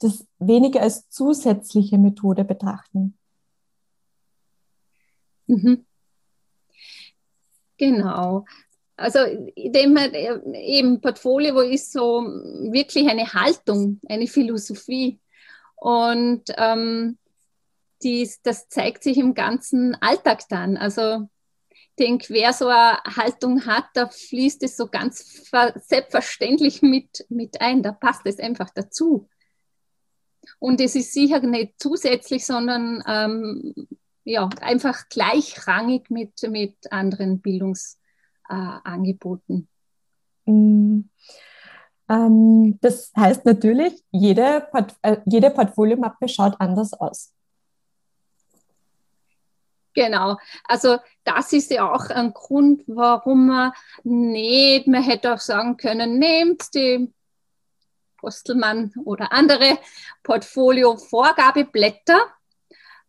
das 0.00 0.26
weniger 0.38 0.82
als 0.82 1.08
zusätzliche 1.08 1.98
Methode 1.98 2.44
betrachten. 2.44 3.18
Mhm. 5.46 5.86
Genau. 7.78 8.44
Also 8.98 9.20
dem 9.56 9.96
eben 10.54 11.00
Portfolio 11.00 11.54
wo 11.54 11.60
ist 11.60 11.92
so 11.92 12.22
wirklich 12.22 13.08
eine 13.08 13.32
Haltung, 13.32 14.00
eine 14.08 14.26
Philosophie. 14.26 15.20
Und 15.76 16.42
ähm, 16.56 17.16
dies, 18.02 18.42
das 18.42 18.68
zeigt 18.68 19.04
sich 19.04 19.16
im 19.16 19.34
ganzen 19.34 19.94
Alltag 20.00 20.48
dann. 20.48 20.76
Also 20.76 21.28
ich 21.70 21.90
denke, 21.96 22.26
wer 22.30 22.52
so 22.52 22.66
eine 22.66 22.98
Haltung 23.04 23.66
hat, 23.66 23.84
da 23.94 24.08
fließt 24.08 24.64
es 24.64 24.76
so 24.76 24.88
ganz 24.88 25.48
selbstverständlich 25.76 26.82
mit, 26.82 27.24
mit 27.28 27.60
ein. 27.60 27.84
Da 27.84 27.92
passt 27.92 28.22
es 28.24 28.40
einfach 28.40 28.70
dazu. 28.70 29.28
Und 30.58 30.80
es 30.80 30.96
ist 30.96 31.12
sicher 31.12 31.40
nicht 31.40 31.74
zusätzlich, 31.78 32.44
sondern 32.44 33.04
ähm, 33.06 33.74
ja, 34.24 34.48
einfach 34.60 35.08
gleichrangig 35.08 36.10
mit, 36.10 36.42
mit 36.50 36.92
anderen 36.92 37.40
Bildungsangeboten. 37.40 37.97
Äh, 38.48 38.78
mm. 40.50 41.10
ähm, 42.08 42.78
das 42.80 43.12
heißt 43.16 43.44
natürlich, 43.44 44.02
jede, 44.10 44.66
Port 44.70 44.96
äh, 45.02 45.18
jede 45.26 45.50
Portfoliomappe 45.50 46.28
schaut 46.28 46.54
anders 46.58 46.94
aus. 46.94 47.34
Genau, 49.94 50.36
also 50.64 50.98
das 51.24 51.52
ist 51.52 51.70
ja 51.72 51.92
auch 51.92 52.08
ein 52.10 52.32
Grund, 52.32 52.84
warum 52.86 53.48
man 53.48 53.72
nicht, 54.04 54.86
man 54.86 55.02
hätte 55.02 55.34
auch 55.34 55.40
sagen 55.40 55.76
können, 55.76 56.20
nehmt 56.20 56.72
die 56.74 57.12
Postelmann 58.18 58.92
oder 59.04 59.32
andere 59.32 59.78
Portfolio-Vorgabeblätter 60.22 62.20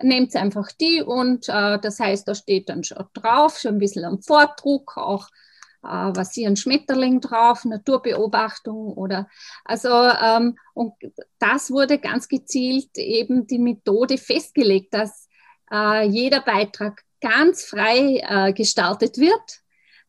nehmt 0.01 0.35
einfach 0.35 0.71
die 0.71 1.01
und 1.01 1.49
äh, 1.49 1.79
das 1.79 1.99
heißt, 1.99 2.27
da 2.27 2.35
steht 2.35 2.69
dann 2.69 2.83
schon 2.83 3.05
drauf, 3.13 3.59
schon 3.59 3.75
ein 3.75 3.79
bisschen 3.79 4.05
am 4.05 4.21
Vordruck, 4.21 4.97
auch 4.97 5.27
äh, 5.83 5.87
was 5.87 6.33
hier 6.33 6.47
ein 6.47 6.55
Schmetterling 6.55 7.21
drauf, 7.21 7.65
Naturbeobachtung 7.65 8.93
oder 8.93 9.27
also 9.65 9.89
ähm, 9.89 10.57
und 10.73 10.93
das 11.39 11.71
wurde 11.71 11.99
ganz 11.99 12.27
gezielt 12.27 12.97
eben 12.97 13.47
die 13.47 13.59
Methode 13.59 14.17
festgelegt, 14.17 14.93
dass 14.93 15.27
äh, 15.71 16.07
jeder 16.07 16.41
Beitrag 16.41 17.03
ganz 17.21 17.63
frei 17.63 18.21
äh, 18.27 18.53
gestaltet 18.53 19.17
wird, 19.17 19.61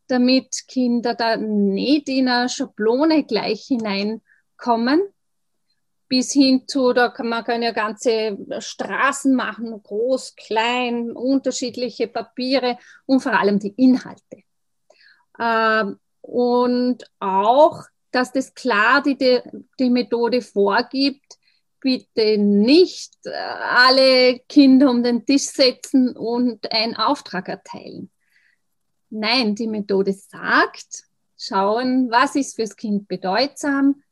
damit 0.06 0.66
Kinder 0.68 1.14
da 1.14 1.36
nicht 1.36 2.08
in 2.08 2.28
eine 2.28 2.48
Schablone 2.48 3.24
gleich 3.24 3.64
hineinkommen, 3.66 5.00
bis 6.10 6.32
hin 6.32 6.64
zu, 6.66 6.92
da 6.92 7.08
kann 7.08 7.28
man 7.28 7.44
kann 7.44 7.62
ja 7.62 7.70
ganze 7.70 8.36
Straßen 8.58 9.32
machen, 9.32 9.80
groß, 9.80 10.34
klein, 10.34 11.12
unterschiedliche 11.12 12.08
Papiere 12.08 12.78
und 13.06 13.20
vor 13.20 13.38
allem 13.38 13.60
die 13.60 13.74
Inhalte. 13.76 14.42
Ähm, 15.38 16.00
und 16.20 17.04
auch, 17.20 17.84
dass 18.10 18.32
das 18.32 18.52
klar 18.54 19.04
die, 19.04 19.40
die 19.78 19.90
Methode 19.90 20.42
vorgibt, 20.42 21.38
bitte 21.78 22.38
nicht 22.38 23.14
äh, 23.24 23.30
alle 23.30 24.40
Kinder 24.48 24.90
um 24.90 25.04
den 25.04 25.24
Tisch 25.24 25.46
setzen 25.46 26.16
und 26.16 26.72
einen 26.72 26.96
Auftrag 26.96 27.48
erteilen. 27.48 28.10
Nein, 29.10 29.54
die 29.54 29.68
Methode 29.68 30.12
sagt, 30.12 31.04
schauen, 31.38 32.10
was 32.10 32.34
ist 32.34 32.56
fürs 32.56 32.74
Kind 32.74 33.06
bedeutsam, 33.06 34.02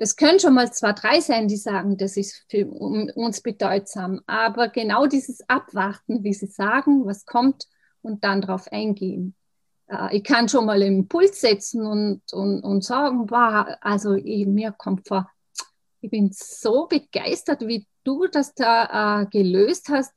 das 0.00 0.16
können 0.16 0.40
schon 0.40 0.54
mal 0.54 0.72
zwei, 0.72 0.94
drei 0.94 1.20
sein, 1.20 1.46
die 1.46 1.58
sagen, 1.58 1.98
das 1.98 2.16
ist 2.16 2.46
für 2.48 2.66
uns 2.66 3.42
bedeutsam. 3.42 4.22
Aber 4.26 4.68
genau 4.68 5.04
dieses 5.04 5.46
Abwarten, 5.46 6.24
wie 6.24 6.32
sie 6.32 6.46
sagen, 6.46 7.04
was 7.04 7.26
kommt 7.26 7.66
und 8.00 8.24
dann 8.24 8.40
darauf 8.40 8.72
eingehen. 8.72 9.34
Äh, 9.88 10.16
ich 10.16 10.24
kann 10.24 10.48
schon 10.48 10.64
mal 10.64 10.82
einen 10.82 11.00
Impuls 11.00 11.42
setzen 11.42 11.84
und, 11.84 12.22
und, 12.32 12.62
und 12.62 12.82
sagen, 12.82 13.30
wow, 13.30 13.76
also 13.82 14.14
ich, 14.14 14.46
mir 14.46 14.72
kommt 14.72 15.06
vor, 15.06 15.30
ich 16.00 16.10
bin 16.10 16.30
so 16.32 16.86
begeistert, 16.86 17.60
wie 17.66 17.86
du 18.02 18.26
das 18.26 18.54
da 18.54 19.20
äh, 19.20 19.26
gelöst 19.26 19.90
hast. 19.90 20.14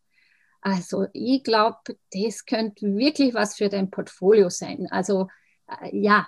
Also 0.61 1.07
ich 1.11 1.43
glaube, 1.43 1.79
das 2.13 2.45
könnte 2.45 2.95
wirklich 2.95 3.33
was 3.33 3.57
für 3.57 3.67
dein 3.67 3.91
Portfolio 3.91 4.47
sein. 4.47 4.87
Also 4.91 5.27
äh, 5.67 5.89
ja, 5.91 6.25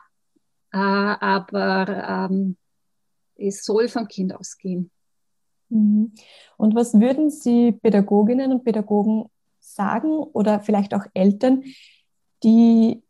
äh, 0.74 0.78
aber 0.78 2.28
ähm, 2.30 2.58
es 3.38 3.64
soll 3.64 3.88
vom 3.88 4.08
Kind 4.08 4.34
ausgehen. 4.34 4.92
Mhm. 5.70 6.14
Und 6.58 6.76
was 6.76 6.94
würden 7.00 7.30
Sie 7.30 7.72
Pädagoginnen 7.72 8.52
und 8.52 8.64
Pädagogen 8.64 9.26
sagen 9.60 10.10
oder 10.10 10.60
vielleicht 10.60 10.94
auch 10.94 11.06
Eltern, 11.14 11.64
die 12.44 13.02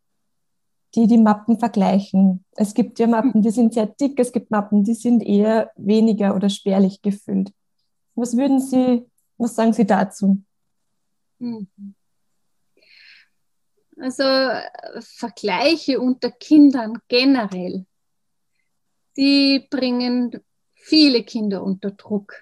die, 0.96 1.06
die 1.06 1.18
Mappen 1.18 1.58
vergleichen? 1.58 2.44
Es 2.56 2.74
gibt 2.74 2.98
ja 2.98 3.06
Mappen, 3.06 3.42
die 3.42 3.50
sind 3.50 3.74
sehr 3.74 3.86
dick, 3.86 4.18
es 4.18 4.32
gibt 4.32 4.50
Mappen, 4.50 4.82
die 4.82 4.94
sind 4.94 5.22
eher 5.22 5.70
weniger 5.76 6.34
oder 6.34 6.48
spärlich 6.48 7.02
gefüllt. 7.02 7.52
Was 8.14 8.36
würden 8.36 8.60
Sie, 8.60 9.04
was 9.36 9.54
sagen 9.54 9.74
Sie 9.74 9.86
dazu? 9.86 10.42
Mhm. 11.38 11.68
Also 13.98 14.24
Vergleiche 15.00 16.00
unter 16.00 16.30
Kindern 16.30 16.98
generell 17.08 17.86
die 19.16 19.66
bringen 19.70 20.40
viele 20.74 21.24
Kinder 21.24 21.62
unter 21.62 21.90
Druck. 21.90 22.34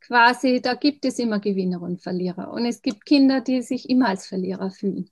Quasi, 0.00 0.60
da 0.60 0.74
gibt 0.74 1.04
es 1.04 1.18
immer 1.18 1.38
Gewinner 1.38 1.82
und 1.82 2.02
Verlierer. 2.02 2.52
Und 2.52 2.66
es 2.66 2.82
gibt 2.82 3.04
Kinder, 3.04 3.40
die 3.40 3.62
sich 3.62 3.88
immer 3.88 4.08
als 4.08 4.26
Verlierer 4.26 4.70
fühlen. 4.70 5.10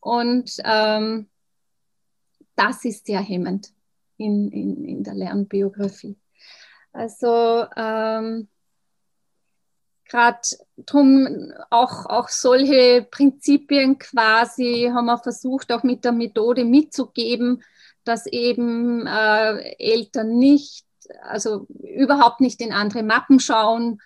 Und 0.00 0.56
ähm, 0.64 1.28
das 2.56 2.84
ist 2.84 3.06
sehr 3.06 3.20
hemmend 3.20 3.72
in, 4.16 4.50
in, 4.50 4.84
in 4.84 5.04
der 5.04 5.14
Lernbiografie. 5.14 6.16
Also 6.92 7.66
ähm, 7.76 8.48
gerade 10.08 10.40
drum 10.78 11.52
auch, 11.70 12.06
auch 12.06 12.28
solche 12.28 13.06
Prinzipien 13.10 13.98
quasi 13.98 14.90
haben 14.92 15.06
wir 15.06 15.18
versucht, 15.18 15.70
auch 15.72 15.82
mit 15.82 16.04
der 16.04 16.12
Methode 16.12 16.64
mitzugeben, 16.64 17.62
dass 18.08 18.26
eben 18.26 19.06
äh, 19.06 19.74
Eltern 19.78 20.38
nicht, 20.38 20.84
also 21.22 21.66
überhaupt 21.82 22.40
nicht 22.40 22.60
in 22.60 22.72
andere 22.72 23.02
Mappen 23.02 23.40
schauen, 23.40 24.00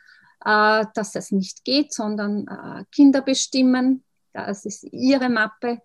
äh, 0.44 0.84
dass 0.94 1.12
das 1.12 1.30
nicht 1.30 1.64
geht, 1.64 1.92
sondern 1.92 2.46
äh, 2.48 2.84
Kinder 2.90 3.22
bestimmen. 3.22 4.04
Das 4.32 4.64
ist 4.64 4.84
ihre 4.90 5.28
Mappe. 5.28 5.80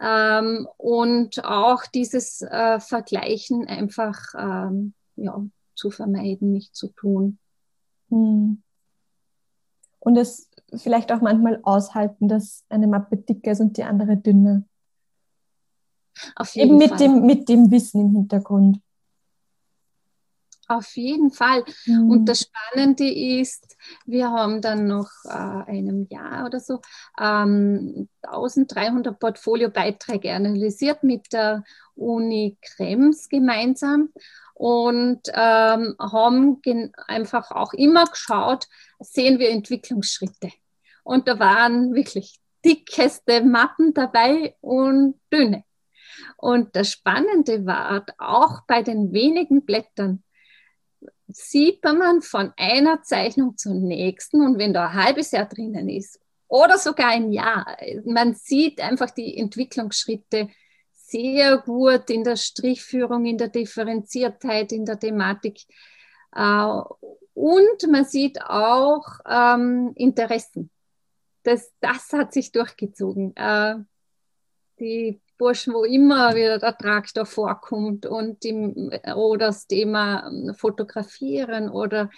Ähm, 0.00 0.66
und 0.76 1.44
auch 1.44 1.84
dieses 1.86 2.42
äh, 2.42 2.80
Vergleichen 2.80 3.66
einfach 3.66 4.18
ähm, 4.36 4.94
ja, 5.16 5.44
zu 5.74 5.90
vermeiden, 5.90 6.52
nicht 6.52 6.74
zu 6.74 6.88
tun. 6.88 7.38
Hm. 8.08 8.62
Und 9.98 10.16
es 10.16 10.48
vielleicht 10.74 11.12
auch 11.12 11.20
manchmal 11.20 11.60
aushalten, 11.62 12.28
dass 12.28 12.64
eine 12.70 12.86
Mappe 12.86 13.18
dicker 13.18 13.52
ist 13.52 13.60
und 13.60 13.76
die 13.76 13.84
andere 13.84 14.16
dünner. 14.16 14.62
Auf 16.36 16.54
jeden 16.54 16.70
Eben 16.70 16.78
mit 16.78 16.88
Fall. 16.90 16.98
dem, 16.98 17.26
mit 17.26 17.48
dem 17.48 17.70
Wissen 17.70 18.00
im 18.00 18.10
Hintergrund. 18.12 18.80
auf 20.70 20.96
jeden 20.96 21.30
Fall. 21.30 21.64
Mhm. 21.86 22.10
Und 22.10 22.26
das 22.26 22.46
Spannende 22.46 23.12
ist, 23.12 23.76
wir 24.06 24.30
haben 24.30 24.62
dann 24.62 24.86
nach 24.86 25.10
äh, 25.24 25.70
einem 25.70 26.06
Jahr 26.08 26.46
oder 26.46 26.60
so 26.60 26.80
ähm, 27.20 28.08
1300 28.22 29.18
Portfoliobeiträge 29.18 30.32
analysiert 30.32 31.02
mit 31.02 31.32
der 31.32 31.64
Uni 31.96 32.56
Krems 32.62 33.28
gemeinsam 33.28 34.10
und 34.54 35.22
ähm, 35.32 35.96
haben 35.98 36.60
einfach 37.08 37.50
auch 37.50 37.72
immer 37.72 38.04
geschaut, 38.04 38.66
sehen 39.00 39.38
wir 39.38 39.50
Entwicklungsschritte. 39.50 40.50
Und 41.02 41.26
da 41.26 41.38
waren 41.38 41.94
wirklich 41.94 42.38
dickeste 42.64 43.42
Mappen 43.42 43.94
dabei 43.94 44.54
und 44.60 45.18
dünne. 45.32 45.64
Und 46.36 46.74
das 46.76 46.90
Spannende 46.90 47.66
war, 47.66 48.04
auch 48.18 48.62
bei 48.66 48.82
den 48.82 49.12
wenigen 49.12 49.64
Blättern 49.64 50.22
sieht 51.28 51.84
man 51.84 52.22
von 52.22 52.52
einer 52.56 53.02
Zeichnung 53.02 53.56
zur 53.56 53.74
nächsten 53.74 54.42
und 54.42 54.58
wenn 54.58 54.72
da 54.72 54.88
ein 54.88 54.94
halbes 54.94 55.30
Jahr 55.30 55.46
drinnen 55.46 55.88
ist 55.88 56.20
oder 56.48 56.78
sogar 56.78 57.10
ein 57.10 57.32
Jahr, 57.32 57.76
man 58.04 58.34
sieht 58.34 58.80
einfach 58.80 59.10
die 59.10 59.36
Entwicklungsschritte 59.36 60.48
sehr 60.90 61.58
gut 61.58 62.08
in 62.10 62.24
der 62.24 62.36
Strichführung, 62.36 63.26
in 63.26 63.38
der 63.38 63.48
Differenziertheit, 63.48 64.72
in 64.72 64.84
der 64.84 64.98
Thematik. 64.98 65.60
Äh, 66.34 66.80
und 67.34 67.88
man 67.90 68.04
sieht 68.04 68.40
auch 68.42 69.06
ähm, 69.28 69.92
Interessen. 69.96 70.70
Das, 71.42 71.72
das 71.80 72.12
hat 72.12 72.32
sich 72.32 72.52
durchgezogen. 72.52 73.34
Äh, 73.36 73.76
die 74.78 75.20
Burschen, 75.40 75.72
wo 75.72 75.84
immer 75.84 76.34
wieder 76.34 76.58
der 76.58 76.76
Traktor 76.76 77.24
vorkommt 77.24 78.04
und 78.04 78.44
die, 78.44 78.52
oder 79.14 79.46
das 79.46 79.66
Thema 79.66 80.26
ähm, 80.26 80.54
Fotografieren 80.54 81.70
oder 81.70 82.10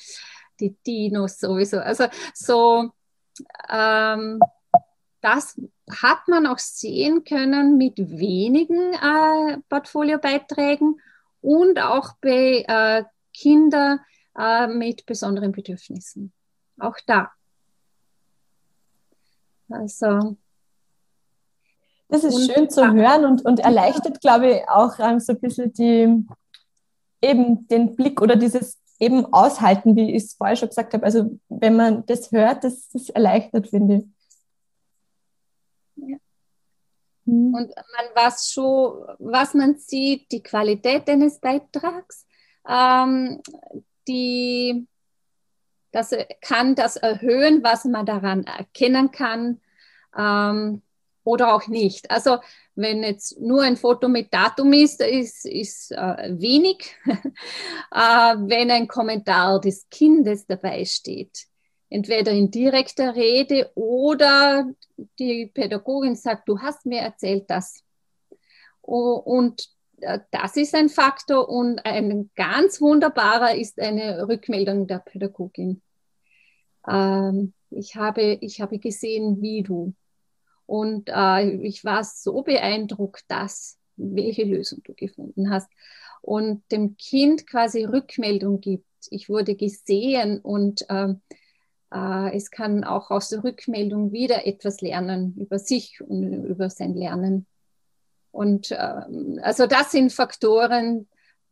die 0.58 0.74
Dinos 0.84 1.38
sowieso. 1.38 1.78
Also 1.78 2.06
so, 2.34 2.90
ähm, 3.70 4.40
das 5.20 5.56
hat 5.88 6.26
man 6.26 6.46
auch 6.46 6.58
sehen 6.58 7.22
können 7.22 7.78
mit 7.78 7.96
wenigen 7.98 8.92
äh, 8.94 9.58
Portfoliobeiträgen 9.68 11.00
und 11.40 11.80
auch 11.80 12.14
bei 12.20 12.64
äh, 12.66 13.04
Kindern 13.32 14.00
äh, 14.36 14.66
mit 14.66 15.06
besonderen 15.06 15.52
Bedürfnissen. 15.52 16.32
Auch 16.76 16.96
da. 17.06 17.30
Also 19.68 20.36
das 22.12 22.24
ist 22.24 22.34
und, 22.34 22.52
schön 22.52 22.70
zu 22.70 22.92
hören 22.92 23.24
und, 23.24 23.44
und 23.44 23.60
erleichtert, 23.60 24.20
glaube 24.20 24.50
ich, 24.50 24.68
auch 24.68 24.98
ähm, 24.98 25.18
so 25.18 25.32
ein 25.32 25.40
bisschen 25.40 25.72
die, 25.72 26.26
eben 27.22 27.66
den 27.68 27.96
Blick 27.96 28.20
oder 28.20 28.36
dieses 28.36 28.78
eben 29.00 29.32
aushalten, 29.32 29.96
wie 29.96 30.14
ich 30.14 30.24
es 30.24 30.34
vorher 30.34 30.56
schon 30.56 30.68
gesagt 30.68 30.92
habe. 30.92 31.04
Also 31.04 31.38
wenn 31.48 31.74
man 31.74 32.04
das 32.04 32.30
hört, 32.30 32.64
das, 32.64 32.90
das 32.90 33.08
erleichtert, 33.08 33.68
finde 33.68 33.96
ich. 33.96 34.04
Ja. 35.96 36.16
Hm. 37.26 37.54
Und 37.54 37.74
man 37.74 38.14
weiß 38.14 38.50
schon, 38.50 39.06
was 39.18 39.54
man 39.54 39.78
sieht, 39.78 40.30
die 40.30 40.42
Qualität 40.42 41.08
eines 41.08 41.40
Beitrags, 41.40 42.26
ähm, 42.68 43.40
die, 44.06 44.86
das 45.92 46.14
kann 46.42 46.74
das 46.74 46.96
erhöhen, 46.96 47.64
was 47.64 47.86
man 47.86 48.04
daran 48.04 48.44
erkennen 48.44 49.10
kann. 49.10 49.62
Ähm, 50.14 50.82
oder 51.24 51.54
auch 51.54 51.68
nicht. 51.68 52.10
Also 52.10 52.38
wenn 52.74 53.02
jetzt 53.02 53.40
nur 53.40 53.62
ein 53.62 53.76
Foto 53.76 54.08
mit 54.08 54.32
Datum 54.32 54.72
ist, 54.72 55.00
ist, 55.00 55.44
ist 55.44 55.92
äh, 55.92 56.34
wenig. 56.38 56.96
äh, 57.04 57.16
wenn 57.94 58.70
ein 58.70 58.88
Kommentar 58.88 59.60
des 59.60 59.88
Kindes 59.90 60.46
dabei 60.46 60.84
steht, 60.84 61.46
entweder 61.90 62.32
in 62.32 62.50
direkter 62.50 63.14
Rede 63.14 63.70
oder 63.74 64.66
die 65.18 65.46
Pädagogin 65.52 66.16
sagt, 66.16 66.48
du 66.48 66.58
hast 66.58 66.86
mir 66.86 67.00
erzählt 67.00 67.44
das. 67.48 67.84
Und 68.80 69.68
äh, 70.00 70.20
das 70.30 70.56
ist 70.56 70.74
ein 70.74 70.88
Faktor 70.88 71.48
und 71.48 71.84
ein 71.84 72.30
ganz 72.34 72.80
wunderbarer 72.80 73.54
ist 73.54 73.80
eine 73.80 74.26
Rückmeldung 74.26 74.86
der 74.86 74.98
Pädagogin. 74.98 75.82
Ähm, 76.88 77.52
ich, 77.70 77.96
habe, 77.96 78.38
ich 78.40 78.60
habe 78.60 78.78
gesehen, 78.78 79.40
wie 79.40 79.62
du 79.62 79.94
und 80.66 81.08
äh, 81.08 81.50
ich 81.62 81.84
war 81.84 82.04
so 82.04 82.42
beeindruckt, 82.42 83.24
dass 83.28 83.78
welche 83.96 84.44
Lösung 84.44 84.82
du 84.84 84.94
gefunden 84.94 85.50
hast 85.50 85.68
und 86.20 86.62
dem 86.70 86.96
Kind 86.96 87.46
quasi 87.46 87.84
Rückmeldung 87.84 88.60
gibt. 88.60 88.86
Ich 89.10 89.28
wurde 89.28 89.54
gesehen 89.54 90.40
und 90.40 90.88
äh, 90.88 91.14
äh, 91.92 92.36
es 92.36 92.50
kann 92.50 92.84
auch 92.84 93.10
aus 93.10 93.28
der 93.28 93.44
Rückmeldung 93.44 94.12
wieder 94.12 94.46
etwas 94.46 94.80
lernen 94.80 95.34
über 95.36 95.58
sich 95.58 96.00
und 96.00 96.44
über 96.44 96.70
sein 96.70 96.94
Lernen. 96.94 97.46
Und 98.30 98.70
äh, 98.70 99.02
also 99.42 99.66
das 99.66 99.92
sind 99.92 100.12
Faktoren, 100.12 101.08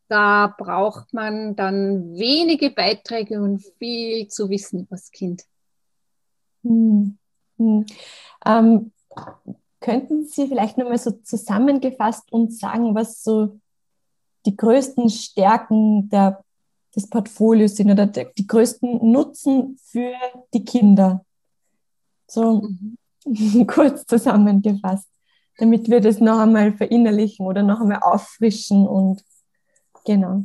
da 0.09 0.53
braucht 0.59 1.13
man 1.13 1.55
dann 1.55 2.15
wenige 2.15 2.71
Beiträge 2.71 3.41
und 3.43 3.63
viel 3.79 4.29
zu 4.29 4.49
wissen 4.51 4.81
über 4.81 4.97
das 4.97 5.11
Kind. 5.11 5.43
Hm. 6.63 7.19
Hm. 7.59 7.87
Ähm, 8.45 8.93
Könnten 9.81 10.27
Sie 10.27 10.47
vielleicht 10.47 10.77
nochmal 10.77 10.99
so 10.99 11.11
zusammengefasst 11.11 12.33
uns 12.33 12.59
sagen, 12.59 12.95
was 12.95 13.23
so 13.23 13.59
die 14.47 14.57
größten 14.57 15.09
Stärken 15.09 16.09
der, 16.11 16.45
des 16.95 17.09
Portfolios 17.09 17.77
sind 17.77 17.91
oder 17.91 18.07
der, 18.07 18.27
die 18.27 18.47
größten 18.47 19.11
Nutzen 19.11 19.79
für 19.83 20.13
die 20.53 20.65
Kinder? 20.65 21.25
So 22.27 22.63
mhm. 22.63 22.97
kurz 23.67 24.07
zusammengefasst, 24.07 25.09
damit 25.59 25.89
wir 25.89 26.01
das 26.01 26.21
noch 26.21 26.39
einmal 26.39 26.73
verinnerlichen 26.73 27.47
oder 27.47 27.63
noch 27.63 27.81
einmal 27.81 28.01
auffrischen 28.03 28.87
und 28.87 29.25
genau. 30.05 30.45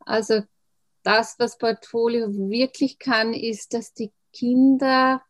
Also 0.00 0.42
das, 1.02 1.36
was 1.38 1.58
Portfolio 1.58 2.32
wirklich 2.32 2.98
kann, 2.98 3.34
ist, 3.34 3.74
dass 3.74 3.92
die 3.92 4.12
Kinder 4.32 5.22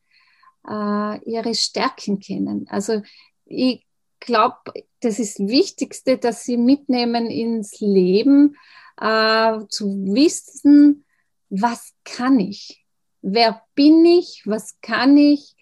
äh, 0.68 1.18
ihre 1.24 1.54
Stärken 1.54 2.20
kennen. 2.20 2.66
Also 2.68 3.02
ich 3.44 3.86
glaube, 4.20 4.72
das 5.00 5.18
ist 5.18 5.38
das 5.38 5.48
Wichtigste, 5.48 6.18
dass 6.18 6.44
sie 6.44 6.56
mitnehmen 6.56 7.26
ins 7.26 7.80
Leben, 7.80 8.56
äh, 9.00 9.58
zu 9.68 9.86
wissen, 10.06 11.04
was 11.50 11.94
kann 12.04 12.40
ich? 12.40 12.84
Wer 13.22 13.62
bin 13.74 14.04
ich? 14.04 14.42
Was 14.44 14.80
kann 14.80 15.16
ich? 15.16 15.54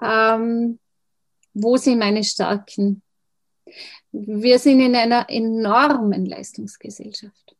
Ähm, 0.00 0.78
wo 1.52 1.76
sind 1.76 1.98
meine 1.98 2.24
Stärken? 2.24 3.02
Wir 4.12 4.58
sind 4.58 4.80
in 4.80 4.94
einer 4.94 5.28
enormen 5.28 6.26
Leistungsgesellschaft. 6.26 7.56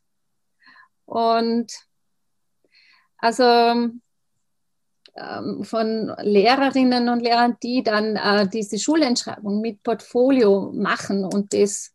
Und 1.04 1.72
also 3.18 3.90
ähm, 5.16 5.64
von 5.64 6.14
Lehrerinnen 6.20 7.08
und 7.08 7.20
Lehrern, 7.20 7.56
die 7.60 7.82
dann 7.82 8.14
äh, 8.14 8.48
diese 8.48 8.78
Schulentschreibung 8.78 9.60
mit 9.60 9.82
Portfolio 9.82 10.70
machen 10.72 11.24
und 11.24 11.52
das, 11.52 11.92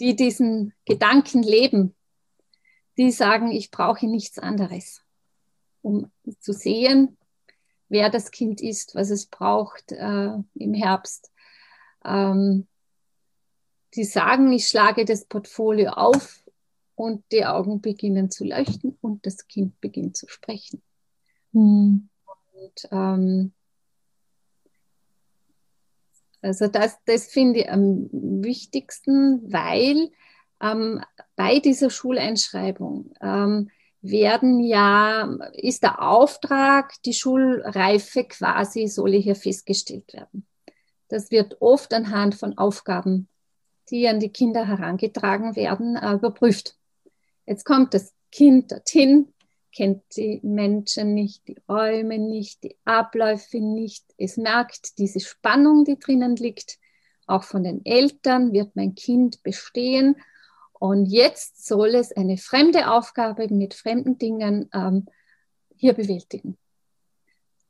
die 0.00 0.16
diesen 0.16 0.72
Gedanken 0.84 1.44
leben, 1.44 1.94
die 3.00 3.12
sagen, 3.12 3.50
ich 3.50 3.70
brauche 3.70 4.06
nichts 4.06 4.38
anderes, 4.38 5.02
um 5.80 6.12
zu 6.38 6.52
sehen, 6.52 7.16
wer 7.88 8.10
das 8.10 8.30
Kind 8.30 8.60
ist, 8.60 8.94
was 8.94 9.08
es 9.08 9.24
braucht 9.24 9.92
äh, 9.92 10.34
im 10.54 10.74
Herbst. 10.74 11.32
Ähm, 12.04 12.66
die 13.94 14.04
sagen, 14.04 14.52
ich 14.52 14.68
schlage 14.68 15.06
das 15.06 15.24
Portfolio 15.24 15.92
auf 15.92 16.44
und 16.94 17.24
die 17.32 17.46
Augen 17.46 17.80
beginnen 17.80 18.30
zu 18.30 18.44
leuchten 18.44 18.98
und 19.00 19.24
das 19.24 19.48
Kind 19.48 19.80
beginnt 19.80 20.18
zu 20.18 20.28
sprechen. 20.28 20.82
Mhm. 21.52 22.10
Und, 22.52 22.88
ähm, 22.92 23.54
also 26.42 26.68
das, 26.68 26.98
das 27.06 27.28
finde 27.28 27.60
ich 27.60 27.70
am 27.70 28.10
wichtigsten, 28.12 29.50
weil 29.50 30.10
ähm, 30.60 31.02
bei 31.36 31.58
dieser 31.58 31.90
Schuleinschreibung 31.90 33.12
ähm, 33.20 33.70
werden 34.02 34.60
ja, 34.60 35.24
ist 35.52 35.82
der 35.82 36.02
Auftrag, 36.02 36.94
die 37.04 37.12
Schulreife 37.12 38.24
quasi 38.24 38.86
soll 38.86 39.12
hier 39.12 39.36
festgestellt 39.36 40.12
werden. 40.12 40.46
Das 41.08 41.30
wird 41.30 41.60
oft 41.60 41.92
anhand 41.92 42.34
von 42.34 42.56
Aufgaben, 42.56 43.28
die 43.90 44.06
an 44.08 44.20
die 44.20 44.30
Kinder 44.30 44.66
herangetragen 44.66 45.56
werden, 45.56 45.96
äh, 45.96 46.14
überprüft. 46.14 46.76
Jetzt 47.46 47.64
kommt 47.64 47.94
das 47.94 48.14
Kind 48.30 48.70
dorthin, 48.70 49.32
kennt 49.74 50.02
die 50.16 50.40
Menschen 50.42 51.14
nicht, 51.14 51.48
die 51.48 51.56
Räume 51.68 52.18
nicht, 52.18 52.62
die 52.62 52.76
Abläufe 52.84 53.58
nicht. 53.58 54.04
Es 54.16 54.36
merkt 54.36 54.98
diese 54.98 55.20
Spannung, 55.20 55.84
die 55.84 55.98
drinnen 55.98 56.36
liegt. 56.36 56.78
Auch 57.26 57.44
von 57.44 57.64
den 57.64 57.84
Eltern 57.84 58.52
wird 58.52 58.76
mein 58.76 58.94
Kind 58.94 59.42
bestehen 59.42 60.16
und 60.80 61.04
jetzt 61.04 61.66
soll 61.66 61.94
es 61.94 62.10
eine 62.10 62.38
fremde 62.38 62.90
Aufgabe 62.90 63.48
mit 63.52 63.74
fremden 63.74 64.16
Dingen 64.16 64.70
ähm, 64.72 65.04
hier 65.76 65.92
bewältigen. 65.92 66.56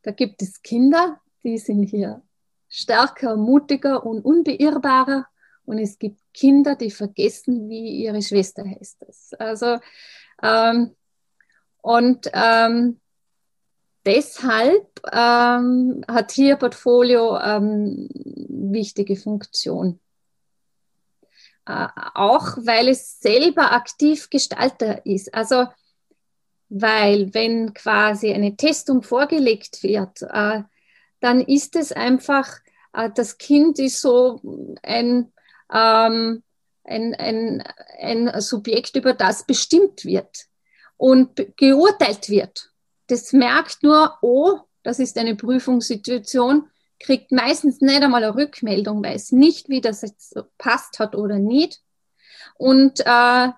Da 0.03 0.13
gibt 0.13 0.41
es 0.43 0.63
Kinder, 0.63 1.21
die 1.43 1.59
sind 1.59 1.83
hier 1.87 2.23
stärker, 2.69 3.37
mutiger 3.37 4.07
und 4.07 4.25
unbeirrbarer. 4.25 5.27
Und 5.65 5.79
es 5.79 5.99
gibt 5.99 6.21
Kinder, 6.33 6.77
die 6.77 6.93
vergessen, 6.93 7.69
wie 7.69 8.05
ihre 8.05 8.23
Schwester 8.23 8.65
heißt. 8.65 8.99
Das. 9.01 9.35
Also, 9.35 9.79
ähm, 10.41 10.95
und 11.83 12.31
ähm, 12.33 13.01
deshalb 14.07 14.87
ähm, 15.13 16.05
hat 16.07 16.31
hier 16.31 16.55
Portfolio 16.55 17.41
ähm, 17.41 18.09
wichtige 18.15 19.17
Funktion. 19.17 19.99
Äh, 21.71 21.87
auch 22.15 22.57
weil 22.57 22.89
es 22.89 23.21
selber 23.21 23.73
aktiv 23.73 24.29
Gestalter 24.29 25.07
ist. 25.07 25.33
Also 25.33 25.67
weil 26.69 27.33
wenn 27.35 27.75
quasi 27.75 28.33
eine 28.33 28.57
Testung 28.57 29.03
vorgelegt 29.03 29.83
wird, 29.83 30.23
äh, 30.23 30.63
dann 31.21 31.41
ist 31.41 31.77
es 31.77 31.93
einfach, 31.93 32.59
äh, 32.93 33.11
das 33.15 33.39
Kind 33.39 33.79
ist 33.79 34.01
so 34.01 34.41
ein, 34.83 35.33
ähm, 35.73 36.43
ein, 36.85 37.15
ein, 37.15 37.63
ein 38.01 38.41
Subjekt, 38.41 38.97
über 38.97 39.15
das 39.15 39.45
bestimmt 39.45 40.05
wird 40.05 40.47
und 40.97 41.57
geurteilt 41.57 42.31
wird. 42.31 42.71
Das 43.07 43.33
merkt 43.33 43.83
nur, 43.83 44.19
oh, 44.23 44.61
das 44.83 44.99
ist 44.99 45.19
eine 45.19 45.37
Prüfungssituation, 45.37 46.70
kriegt 47.01 47.33
meistens 47.33 47.81
nicht 47.81 48.03
einmal 48.03 48.23
eine 48.23 48.37
Rückmeldung, 48.37 49.03
weiß 49.03 49.33
nicht, 49.33 49.69
wie 49.69 49.81
das 49.81 50.03
jetzt 50.03 50.39
passt 50.59 50.99
hat 50.99 51.17
oder 51.17 51.39
nicht. 51.39 51.81
Und, 52.57 53.01
äh, 53.05 53.49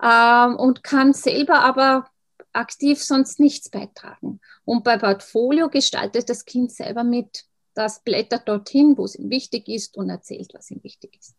äh, 0.00 0.54
und 0.54 0.82
kann 0.82 1.12
selber 1.12 1.60
aber 1.60 2.08
aktiv 2.52 3.02
sonst 3.02 3.38
nichts 3.38 3.68
beitragen. 3.68 4.40
Und 4.64 4.84
bei 4.84 4.96
Portfolio 4.96 5.68
gestaltet 5.68 6.28
das 6.28 6.44
Kind 6.44 6.72
selber 6.72 7.04
mit, 7.04 7.44
das 7.74 8.02
blättert 8.02 8.48
dorthin, 8.48 8.96
wo 8.96 9.04
es 9.04 9.14
ihm 9.14 9.30
wichtig 9.30 9.68
ist 9.68 9.96
und 9.96 10.10
erzählt, 10.10 10.50
was 10.54 10.70
ihm 10.70 10.82
wichtig 10.82 11.16
ist. 11.18 11.36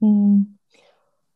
Hm. 0.00 0.58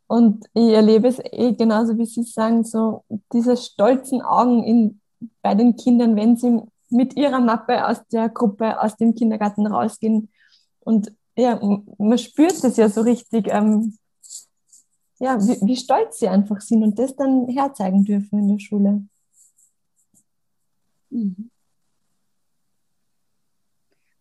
Und 0.06 0.46
ich 0.54 0.70
erlebe 0.72 1.08
es 1.08 1.18
eh 1.18 1.52
genauso, 1.52 1.96
wie 1.98 2.06
Sie 2.06 2.22
sagen, 2.22 2.64
so 2.64 3.04
diese 3.32 3.56
stolzen 3.56 4.22
Augen 4.22 4.62
in, 4.64 5.00
bei 5.42 5.54
den 5.54 5.76
Kindern, 5.76 6.16
wenn 6.16 6.36
sie 6.36 6.62
mit 6.90 7.16
ihrer 7.16 7.40
Mappe 7.40 7.86
aus 7.86 8.06
der 8.08 8.28
Gruppe, 8.28 8.80
aus 8.80 8.96
dem 8.96 9.14
Kindergarten 9.14 9.66
rausgehen. 9.66 10.30
Und 10.80 11.12
ja, 11.36 11.60
man 11.98 12.18
spürt 12.18 12.64
es 12.64 12.76
ja 12.76 12.88
so 12.88 13.02
richtig, 13.02 13.48
ähm, 13.48 13.96
ja, 15.20 15.38
wie, 15.40 15.66
wie, 15.66 15.76
stolz 15.76 16.18
sie 16.18 16.28
einfach 16.28 16.60
sind 16.60 16.82
und 16.82 16.98
das 16.98 17.14
dann 17.16 17.48
herzeigen 17.48 18.04
dürfen 18.04 18.38
in 18.38 18.48
der 18.48 18.58
Schule. 18.58 19.02
Mhm. 21.10 21.50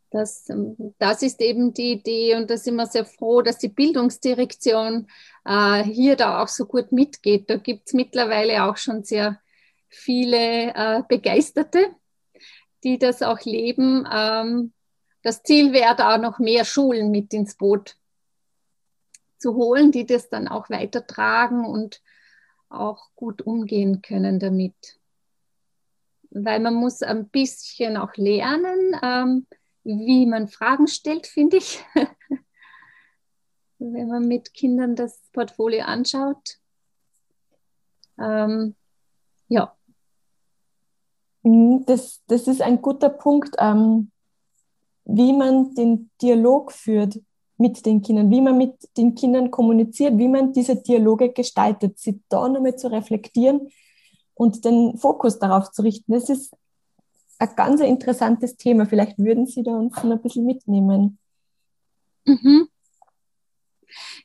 Das, 0.09 0.49
ähm, 0.49 0.95
das 0.99 1.21
ist 1.21 1.41
eben 1.41 1.73
die 1.73 1.93
Idee 1.93 2.35
und 2.35 2.49
da 2.49 2.57
sind 2.57 2.75
wir 2.75 2.85
sehr 2.85 3.05
froh, 3.05 3.41
dass 3.41 3.57
die 3.57 3.67
Bildungsdirektion 3.67 5.07
äh, 5.45 5.83
hier 5.83 6.15
da 6.15 6.41
auch 6.41 6.47
so 6.47 6.65
gut 6.65 6.91
mitgeht. 6.91 7.49
Da 7.49 7.57
gibt 7.57 7.87
es 7.87 7.93
mittlerweile 7.93 8.63
auch 8.63 8.77
schon 8.77 9.03
sehr 9.03 9.39
viele 9.89 10.73
äh, 10.73 11.03
Begeisterte, 11.07 11.95
die 12.87 12.97
das 12.97 13.21
auch 13.21 13.41
leben. 13.41 14.07
Ähm, 14.09 14.71
das 15.21 15.43
Ziel 15.43 15.73
wäre 15.73 15.95
da 15.97 16.17
noch 16.17 16.39
mehr 16.39 16.63
Schulen 16.63 17.11
mit 17.11 17.33
ins 17.33 17.55
Boot 17.55 17.97
zu 19.37 19.55
holen, 19.55 19.91
die 19.91 20.05
das 20.05 20.29
dann 20.29 20.47
auch 20.47 20.69
weitertragen 20.69 21.65
und 21.65 22.01
auch 22.69 23.09
gut 23.15 23.41
umgehen 23.41 24.01
können 24.01 24.39
damit. 24.39 24.99
Weil 26.29 26.61
man 26.61 26.75
muss 26.75 27.01
ein 27.03 27.27
bisschen 27.27 27.97
auch 27.97 28.15
lernen, 28.15 28.95
ähm, 29.03 29.47
wie 29.83 30.25
man 30.25 30.47
Fragen 30.47 30.87
stellt, 30.87 31.27
finde 31.27 31.57
ich. 31.57 31.83
Wenn 33.79 34.07
man 34.07 34.27
mit 34.27 34.53
Kindern 34.53 34.95
das 34.95 35.21
Portfolio 35.33 35.83
anschaut. 35.83 36.57
Ähm, 38.17 38.75
ja. 39.49 39.76
Mhm, 41.47 41.85
das, 41.85 42.21
das 42.27 42.47
ist 42.47 42.61
ein 42.61 42.81
guter 42.81 43.09
Punkt, 43.09 43.55
ähm, 43.57 44.11
wie 45.05 45.31
man 45.31 45.73
den 45.75 46.09
Dialog 46.21 46.73
führt 46.73 47.19
mit 47.57 47.85
den 47.85 48.01
Kindern, 48.01 48.29
wie 48.29 48.41
man 48.41 48.57
mit 48.57 48.75
den 48.97 49.15
Kindern 49.15 49.49
kommuniziert, 49.49 50.17
wie 50.17 50.27
man 50.27 50.51
diese 50.51 50.75
Dialoge 50.75 51.31
gestaltet, 51.31 51.97
sie 51.97 52.21
da 52.27 52.49
nochmal 52.49 52.75
zu 52.75 52.91
reflektieren 52.91 53.69
und 54.33 54.65
den 54.65 54.97
Fokus 54.97 55.39
darauf 55.39 55.71
zu 55.71 55.83
richten. 55.83 56.11
Das 56.11 56.29
ist 56.29 56.53
ein 57.39 57.55
ganz 57.55 57.79
interessantes 57.81 58.57
Thema. 58.57 58.85
Vielleicht 58.85 59.17
würden 59.17 59.47
Sie 59.47 59.63
da 59.63 59.71
uns 59.71 59.95
noch 60.03 60.11
ein 60.11 60.21
bisschen 60.21 60.45
mitnehmen. 60.45 61.17
Mhm. 62.25 62.67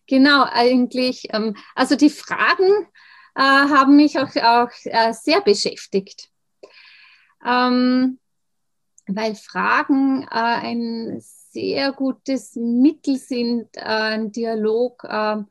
Genau, 0.09 0.45
eigentlich. 0.51 1.29
Ähm, 1.33 1.57
also 1.77 1.95
die 1.95 2.11
Fragen 2.11 2.89
äh, 3.37 3.41
haben 3.41 3.97
mich 3.97 4.19
auch, 4.19 4.35
auch 4.37 4.71
äh, 4.85 5.13
sehr 5.13 5.41
beschäftigt 5.41 6.32
ähm, 7.45 8.19
weil 9.07 9.35
Fragen 9.35 10.23
äh, 10.23 10.27
ein 10.31 11.17
sehr 11.21 11.93
gutes 11.93 12.57
Mittel 12.57 13.17
sind, 13.17 13.77
äh, 13.77 13.81
einen 13.81 14.33
Dialog 14.33 15.05
äh, 15.05 15.43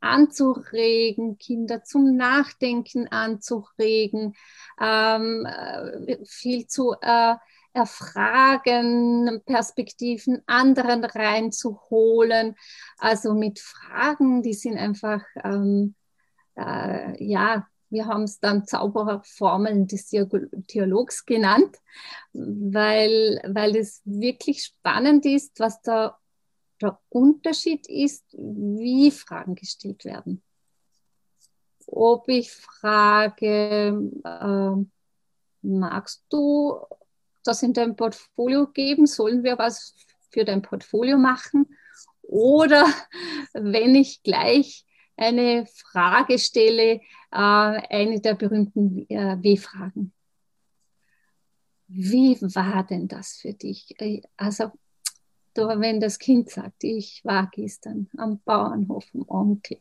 anzuregen, 0.00 1.38
Kinder 1.38 1.82
zum 1.84 2.16
Nachdenken 2.16 3.08
anzuregen, 3.08 4.34
ähm, 4.80 5.46
äh, 5.46 6.24
viel 6.24 6.66
zu 6.66 6.94
äh, 7.00 7.34
erfragen, 7.72 9.42
Perspektiven 9.44 10.42
anderen 10.46 11.04
reinzuholen. 11.04 12.56
Also 12.98 13.34
mit 13.34 13.58
Fragen, 13.58 14.42
die 14.42 14.54
sind 14.54 14.78
einfach, 14.78 15.22
ähm, 15.44 15.94
äh, 16.56 17.22
ja, 17.22 17.66
wir 17.88 18.06
haben 18.06 18.24
es 18.24 18.40
dann 18.40 18.66
Zaubererformeln 18.66 19.86
des 19.86 20.08
Dialogs 20.08 21.24
genannt, 21.24 21.76
weil, 22.32 23.40
weil 23.46 23.76
es 23.76 24.02
wirklich 24.04 24.64
spannend 24.64 25.24
ist, 25.24 25.60
was 25.60 25.80
da 25.82 26.18
der 26.80 26.98
Unterschied 27.08 27.88
ist, 27.88 28.24
wie 28.32 29.10
Fragen 29.10 29.54
gestellt 29.54 30.04
werden. 30.04 30.42
Ob 31.86 32.28
ich 32.28 32.50
frage, 32.52 34.10
äh, 34.24 34.86
magst 35.62 36.24
du 36.28 36.76
das 37.44 37.62
in 37.62 37.72
dein 37.72 37.96
Portfolio 37.96 38.66
geben? 38.66 39.06
Sollen 39.06 39.44
wir 39.44 39.58
was 39.58 39.94
für 40.30 40.44
dein 40.44 40.62
Portfolio 40.62 41.16
machen? 41.16 41.66
Oder 42.22 42.84
wenn 43.52 43.94
ich 43.94 44.22
gleich 44.22 44.85
eine 45.16 45.66
Frage 45.66 46.38
stelle, 46.38 47.00
äh, 47.00 47.00
eine 47.30 48.20
der 48.20 48.34
berühmten 48.34 49.08
äh, 49.08 49.36
W-Fragen. 49.42 50.12
Wie 51.88 52.40
war 52.40 52.84
denn 52.84 53.08
das 53.08 53.36
für 53.36 53.52
dich? 53.52 53.94
Äh, 54.00 54.22
also, 54.36 54.72
wenn 55.54 56.00
das 56.00 56.18
Kind 56.18 56.50
sagt, 56.50 56.84
ich 56.84 57.24
war 57.24 57.48
gestern 57.50 58.10
am 58.16 58.40
Bauernhof 58.40 59.06
vom 59.06 59.24
Onkel, 59.28 59.80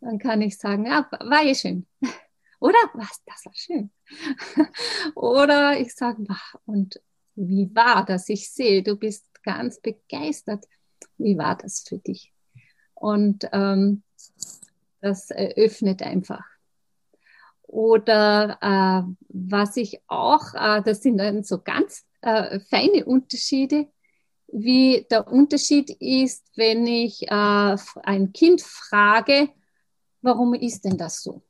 dann 0.00 0.18
kann 0.18 0.42
ich 0.42 0.58
sagen, 0.58 0.86
ja, 0.86 1.08
war 1.10 1.44
eh 1.44 1.54
schön. 1.54 1.86
Oder 2.60 2.78
was, 2.94 3.22
das 3.24 3.44
war 3.46 3.54
schön. 3.54 3.90
Oder 5.14 5.78
ich 5.78 5.94
sage, 5.94 6.24
und 6.66 7.00
wie 7.36 7.70
war 7.74 8.04
das? 8.04 8.28
Ich 8.28 8.50
sehe, 8.50 8.82
du 8.82 8.96
bist 8.96 9.24
ganz 9.44 9.80
begeistert. 9.80 10.64
Wie 11.18 11.38
war 11.38 11.56
das 11.56 11.84
für 11.86 11.98
dich? 11.98 12.32
Und 12.94 13.48
ähm, 13.52 14.02
das 15.00 15.30
öffnet 15.30 16.02
einfach. 16.02 16.44
Oder 17.62 18.58
äh, 18.62 19.14
was 19.28 19.76
ich 19.76 20.00
auch, 20.06 20.54
äh, 20.54 20.82
das 20.82 21.02
sind 21.02 21.18
dann 21.18 21.42
so 21.44 21.60
ganz 21.60 22.06
äh, 22.22 22.60
feine 22.60 23.04
Unterschiede, 23.04 23.88
wie 24.50 25.06
der 25.10 25.28
Unterschied 25.28 25.90
ist, 26.00 26.50
wenn 26.56 26.86
ich 26.86 27.22
äh, 27.28 27.76
ein 28.02 28.32
Kind 28.32 28.62
frage, 28.62 29.50
warum 30.22 30.54
ist 30.54 30.84
denn 30.84 30.96
das 30.96 31.22
so? 31.22 31.42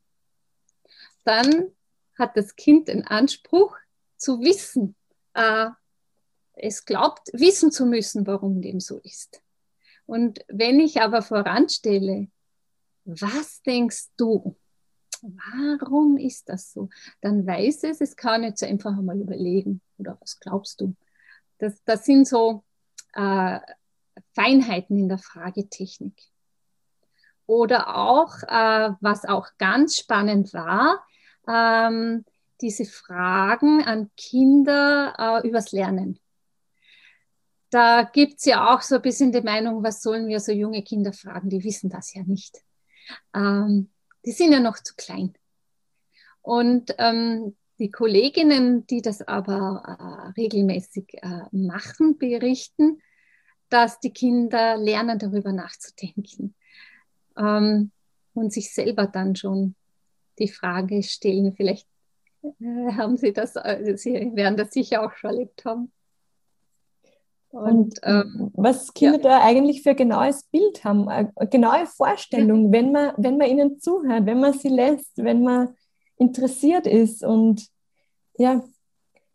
Dann 1.25 1.71
hat 2.19 2.37
das 2.37 2.57
Kind 2.57 2.89
den 2.89 3.07
Anspruch 3.07 3.77
zu 4.17 4.41
wissen, 4.41 4.97
äh, 5.35 5.69
es 6.55 6.85
glaubt, 6.85 7.29
wissen 7.33 7.71
zu 7.71 7.87
müssen, 7.87 8.27
warum 8.27 8.61
dem 8.61 8.81
so 8.81 8.99
ist. 8.99 9.41
Und 10.07 10.45
wenn 10.49 10.81
ich 10.81 11.01
aber 11.01 11.23
voranstelle, 11.23 12.29
was 13.09 13.63
denkst 13.63 14.09
du? 14.17 14.57
Warum 15.23 16.17
ist 16.17 16.49
das 16.49 16.73
so? 16.73 16.91
Dann 17.21 17.47
weiß 17.47 17.85
es, 17.85 18.01
es 18.01 18.17
kann 18.17 18.45
jetzt 18.45 18.63
einfach 18.63 18.97
einmal 18.97 19.21
überlegen. 19.21 19.81
Oder 19.97 20.17
was 20.21 20.39
glaubst 20.39 20.81
du? 20.81 20.95
Das, 21.59 21.83
das 21.85 22.05
sind 22.05 22.29
so 22.29 22.65
äh, 23.15 23.59
Feinheiten 24.35 24.97
in 24.99 25.09
der 25.09 25.19
Fragetechnik. 25.19 26.23
Oder 27.47 27.97
auch, 27.97 28.43
äh, 28.43 28.93
was 29.01 29.25
auch 29.25 29.49
ganz 29.57 29.97
spannend 29.97 30.53
war, 30.53 31.03
ähm, 31.49 32.25
diese 32.61 32.85
Fragen 32.85 33.83
an 33.83 34.11
Kinder 34.17 35.15
äh, 35.43 35.49
übers 35.49 35.73
Lernen. 35.73 36.21
Da 37.71 38.03
gibt 38.03 38.39
es 38.39 38.45
ja 38.45 38.75
auch 38.75 38.83
so 38.83 38.97
ein 38.97 39.03
bisschen 39.03 39.33
die 39.33 39.41
Meinung, 39.41 39.83
was 39.83 40.03
sollen 40.03 40.29
wir 40.29 40.41
so 40.41 40.53
junge 40.53 40.83
Kinder 40.83 41.13
fragen? 41.13 41.49
Die 41.49 41.65
wissen 41.65 41.89
das 41.91 42.13
ja 42.15 42.23
nicht. 42.23 42.63
Ähm, 43.35 43.91
die 44.25 44.33
sind 44.33 44.53
ja 44.53 44.61
noch 44.61 44.79
zu 44.79 44.95
klein. 44.97 45.35
Und 46.43 46.95
ähm, 46.99 47.57
die 47.79 47.91
Kolleginnen, 47.91 48.87
die 48.87 49.03
das 49.03 49.23
aber 49.23 50.33
äh, 50.37 50.41
regelmäßig 50.41 51.15
äh, 51.23 51.43
machen, 51.53 52.19
berichten, 52.19 53.01
dass 53.69 54.01
die 54.01 54.13
Kinder 54.13 54.77
lernen, 54.77 55.19
darüber 55.19 55.53
nachzudenken 55.53 56.55
ähm, 57.37 57.91
und 58.35 58.53
sich 58.53 58.73
selber 58.73 59.07
dann 59.07 59.37
schon 59.37 59.75
die 60.39 60.49
Frage 60.49 61.03
stellen. 61.03 61.55
Vielleicht 61.55 61.87
äh, 62.43 62.93
haben 62.97 63.17
Sie 63.17 63.33
das, 63.33 63.57
also 63.57 63.97
Sie 63.97 64.13
werden 64.35 64.57
das 64.57 64.73
sicher 64.73 65.03
auch 65.03 65.13
schon 65.13 65.31
erlebt 65.31 65.65
haben. 65.65 65.93
Und, 67.51 67.99
ähm, 68.03 68.51
was 68.55 68.93
Kinder 68.93 69.17
ja. 69.17 69.39
da 69.39 69.45
eigentlich 69.45 69.83
für 69.83 69.91
ein 69.91 69.97
genaues 69.97 70.45
Bild 70.45 70.85
haben, 70.85 71.09
eine 71.09 71.33
genaue 71.51 71.87
Vorstellung, 71.87 72.67
ja. 72.67 72.73
wenn, 72.73 72.93
man, 72.93 73.13
wenn 73.17 73.39
man 73.39 73.49
ihnen 73.49 73.81
zuhört, 73.81 74.27
wenn 74.27 74.41
man 74.41 74.53
sie 74.53 74.69
lässt, 74.69 75.17
wenn 75.17 75.43
man 75.43 75.75
interessiert 76.17 76.87
ist. 76.87 77.25
Und 77.25 77.67
ja, 78.37 78.63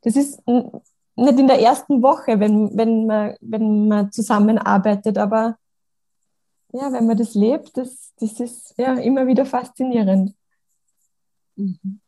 das 0.02 0.15
ist 0.15 0.41
nicht 0.45 1.39
in 1.39 1.47
der 1.47 1.60
ersten 1.60 2.04
Woche, 2.04 2.39
wenn, 2.39 2.78
wenn, 2.78 3.08
man, 3.08 3.36
wenn 3.41 3.88
man 3.88 4.12
zusammenarbeitet, 4.12 5.17
aber 5.17 5.58
ja, 6.71 6.91
wenn 6.91 7.06
man 7.06 7.17
das 7.17 7.36
lebt, 7.36 7.78
das, 7.78 8.13
das 8.19 8.39
ist 8.39 8.73
ja 8.78 8.95
immer 8.95 9.28
wieder 9.28 9.45
faszinierend. 9.45 10.36
Mhm. 11.56 11.99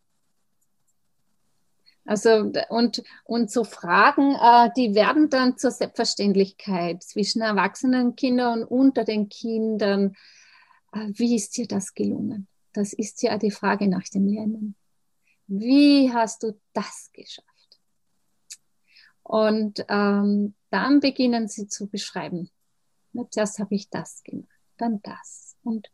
Also 2.05 2.51
und, 2.69 3.03
und 3.23 3.49
so 3.49 3.63
Fragen, 3.63 4.35
äh, 4.35 4.69
die 4.77 4.93
werden 4.93 5.29
dann 5.29 5.57
zur 5.57 5.71
Selbstverständlichkeit 5.71 7.03
zwischen 7.03 7.41
erwachsenen 7.41 8.15
Kindern 8.15 8.63
und 8.63 8.67
unter 8.67 9.03
den 9.03 9.27
Kindern. 9.27 10.15
Äh, 10.93 11.07
wie 11.13 11.35
ist 11.35 11.57
dir 11.57 11.67
das 11.67 11.95
gelungen? 11.95 12.47
Das 12.73 12.93
ist 12.93 13.23
ja 13.23 13.37
die 13.37 13.51
Frage 13.51 13.87
nach 13.87 14.03
dem 14.03 14.27
Lernen. 14.27 14.75
Wie 15.47 16.11
hast 16.13 16.43
du 16.43 16.59
das 16.73 17.09
geschafft? 17.11 17.79
Und 19.23 19.83
ähm, 19.89 20.53
dann 20.69 20.99
beginnen 20.99 21.47
sie 21.47 21.67
zu 21.67 21.87
beschreiben. 21.87 22.51
Zuerst 23.31 23.59
habe 23.59 23.73
ich 23.73 23.89
das 23.89 24.21
gemacht, 24.23 24.49
dann 24.77 25.01
das. 25.01 25.55
Und 25.63 25.89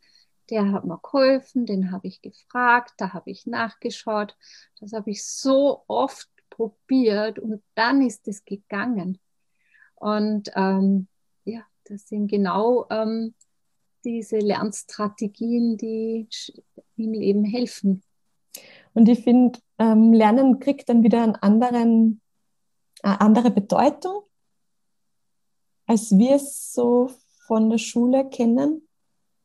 der 0.52 0.70
hat 0.70 0.84
mir 0.84 0.98
geholfen, 0.98 1.64
den 1.64 1.92
habe 1.92 2.08
ich 2.08 2.20
gefragt, 2.20 2.92
da 2.98 3.14
habe 3.14 3.30
ich 3.30 3.46
nachgeschaut. 3.46 4.36
Das 4.78 4.92
habe 4.92 5.10
ich 5.10 5.24
so 5.24 5.82
oft 5.86 6.28
probiert 6.50 7.38
und 7.38 7.62
dann 7.74 8.02
ist 8.02 8.28
es 8.28 8.44
gegangen. 8.44 9.18
Und 9.94 10.50
ähm, 10.54 11.08
ja, 11.44 11.62
das 11.84 12.06
sind 12.06 12.28
genau 12.28 12.86
ähm, 12.90 13.34
diese 14.04 14.36
Lernstrategien, 14.36 15.78
die 15.78 16.28
im 16.96 17.12
Leben 17.14 17.44
helfen. 17.44 18.02
Und 18.92 19.08
ich 19.08 19.24
finde, 19.24 19.58
ähm, 19.78 20.12
Lernen 20.12 20.60
kriegt 20.60 20.90
dann 20.90 21.02
wieder 21.02 21.22
einen 21.22 21.36
anderen, 21.36 22.20
eine 23.02 23.22
andere 23.22 23.50
Bedeutung, 23.50 24.24
als 25.86 26.10
wir 26.18 26.36
es 26.36 26.74
so 26.74 27.10
von 27.46 27.70
der 27.70 27.78
Schule 27.78 28.28
kennen. 28.28 28.86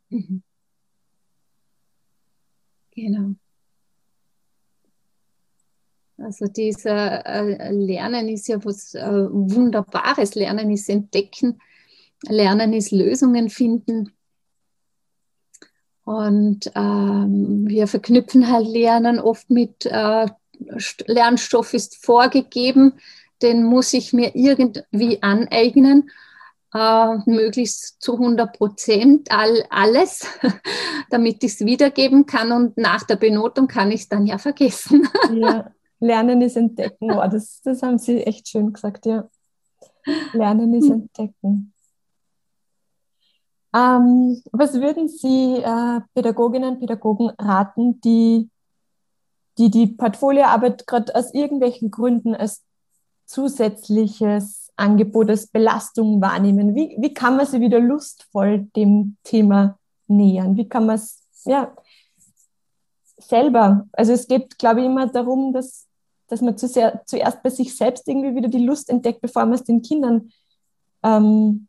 Mhm. 0.10 0.44
Genau. 2.98 3.36
Also 6.18 6.48
dieser 6.48 7.24
äh, 7.28 7.72
Lernen 7.72 8.28
ist 8.28 8.48
ja 8.48 8.64
was 8.66 8.96
äh, 8.96 9.06
Wunderbares. 9.06 10.34
Lernen 10.34 10.72
ist 10.72 10.90
Entdecken. 10.90 11.62
Lernen 12.28 12.74
ist 12.74 12.92
Lösungen 12.92 13.50
finden. 13.50 14.12
Und 16.06 16.72
ähm, 16.74 17.68
wir 17.68 17.86
verknüpfen 17.86 18.52
halt 18.52 18.68
Lernen 18.68 19.20
oft 19.20 19.52
mit 19.52 19.86
äh, 19.86 20.26
Lernstoff 21.06 21.76
ist 21.76 22.04
vorgegeben, 22.04 22.94
den 23.44 23.64
muss 23.64 23.94
ich 23.94 24.12
mir 24.12 24.36
irgendwie 24.36 25.22
aneignen 25.22 26.10
äh, 26.74 27.18
möglichst 27.26 28.02
zu 28.02 28.14
100 28.14 28.58
Prozent 28.58 29.32
all, 29.32 29.64
alles, 29.70 30.28
damit 31.10 31.44
ich 31.44 31.54
es 31.54 31.60
wiedergeben 31.62 32.26
kann 32.26 32.52
und 32.52 32.78
nach 32.78 33.04
der 33.04 33.16
Benotung 33.16 33.68
kann 33.68 33.92
ich 33.92 34.02
es 34.02 34.10
dann 34.10 34.26
ja 34.26 34.38
vergessen. 34.38 35.08
ja, 35.34 35.72
Lernen 36.00 36.42
ist 36.42 36.58
entdecken. 36.58 37.12
Oh, 37.12 37.28
das, 37.30 37.62
das 37.64 37.82
haben 37.82 37.98
Sie 37.98 38.24
echt 38.24 38.48
schön 38.48 38.74
gesagt, 38.74 39.06
ja. 39.06 39.30
Lernen 40.34 40.74
ist 40.74 40.86
hm. 40.86 40.94
entdecken. 40.94 41.74
Ähm, 43.76 44.42
was 44.52 44.76
würden 44.76 45.10
Sie 45.10 45.58
äh, 45.58 46.02
Pädagoginnen 46.14 46.76
und 46.76 46.80
Pädagogen 46.80 47.30
raten, 47.38 48.00
die 48.02 48.50
die, 49.58 49.70
die 49.70 49.88
Portfolioarbeit 49.88 50.88
gerade 50.88 51.16
aus 51.16 51.34
irgendwelchen 51.34 51.92
Gründen 51.92 52.36
als 52.36 52.64
zusätzliches 53.26 54.67
Angebot 54.78 55.30
als 55.30 55.48
Belastung 55.48 56.22
wahrnehmen? 56.22 56.76
Wie, 56.76 56.96
wie 57.00 57.14
kann 57.14 57.36
man 57.36 57.46
sich 57.46 57.60
wieder 57.60 57.80
lustvoll 57.80 58.68
dem 58.76 59.18
Thema 59.24 59.78
nähern? 60.08 60.56
Wie 60.56 60.70
kann 60.70 60.86
man 60.86 60.96
es 60.96 61.24
ja, 61.46 61.76
selber, 63.18 63.88
also 63.92 64.14
es 64.14 64.28
geht, 64.28 64.58
glaube 64.58 64.82
ich, 64.82 64.86
immer 64.86 65.08
darum, 65.08 65.52
dass, 65.52 65.88
dass 66.28 66.42
man 66.42 66.58
zu 66.58 66.68
sehr, 66.68 67.02
zuerst 67.06 67.42
bei 67.44 67.50
sich 67.50 67.76
selbst 67.76 68.08
irgendwie 68.08 68.36
wieder 68.36 68.50
die 68.50 68.66
Lust 68.66 68.90
entdeckt, 68.90 69.22
bevor 69.22 69.46
man 69.46 69.56
es 69.56 69.64
den 69.64 69.82
Kindern 69.82 70.32
ähm, 71.04 71.68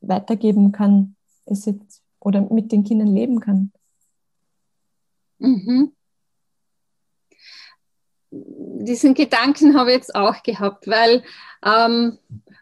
weitergeben 0.00 0.72
kann 0.72 1.16
ist 1.44 1.66
jetzt, 1.66 2.02
oder 2.20 2.40
mit 2.40 2.70
den 2.72 2.84
Kindern 2.84 3.08
leben 3.08 3.40
kann. 3.40 3.72
Mhm 5.38 5.92
diesen 8.32 9.14
Gedanken 9.14 9.78
habe 9.78 9.90
ich 9.90 9.96
jetzt 9.96 10.14
auch 10.14 10.42
gehabt, 10.42 10.88
weil 10.88 11.22
ähm, 11.64 12.18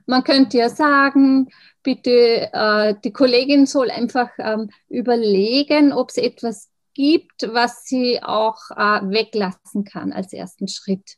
man 0.07 0.25
könnte 0.25 0.59
ja 0.59 0.68
sagen, 0.68 1.49
bitte, 1.83 2.51
äh, 2.53 2.95
die 3.05 3.12
Kollegin 3.12 3.66
soll 3.66 3.91
einfach 3.91 4.31
ähm, 4.39 4.71
überlegen, 4.89 5.93
ob 5.93 6.11
es 6.11 6.16
etwas 6.16 6.68
gibt, 6.95 7.49
was 7.53 7.85
sie 7.85 8.23
auch 8.23 8.59
äh, 8.73 9.01
weglassen 9.09 9.85
kann 9.85 10.12
als 10.12 10.33
ersten 10.33 10.68
Schritt. 10.68 11.16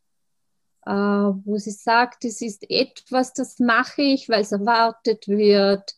Äh, 0.85 0.91
wo 0.91 1.57
sie 1.57 1.71
sagt, 1.71 2.25
es 2.25 2.43
ist 2.43 2.69
etwas, 2.69 3.33
das 3.33 3.59
mache 3.59 4.03
ich, 4.03 4.29
weil 4.29 4.43
es 4.43 4.53
erwartet 4.53 5.29
wird, 5.29 5.95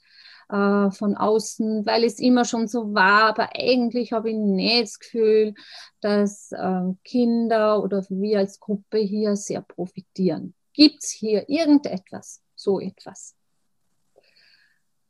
äh, 0.49 0.90
von 0.90 1.16
außen, 1.16 1.86
weil 1.86 2.05
es 2.05 2.18
immer 2.18 2.45
schon 2.45 2.68
so 2.68 2.95
war, 2.95 3.24
aber 3.24 3.51
eigentlich 3.55 4.12
habe 4.12 4.30
ich 4.30 4.36
nicht 4.36 4.82
das 4.82 4.99
Gefühl, 4.99 5.55
dass 6.01 6.53
äh, 6.53 6.92
Kinder 7.05 7.82
oder 7.82 8.05
wir 8.09 8.38
als 8.38 8.61
Gruppe 8.61 8.99
hier 8.99 9.36
sehr 9.36 9.62
profitieren. 9.62 10.55
Gibt 10.72 11.05
es 11.05 11.11
hier 11.11 11.49
irgendetwas, 11.49 12.42
so 12.55 12.80
etwas? 12.80 13.36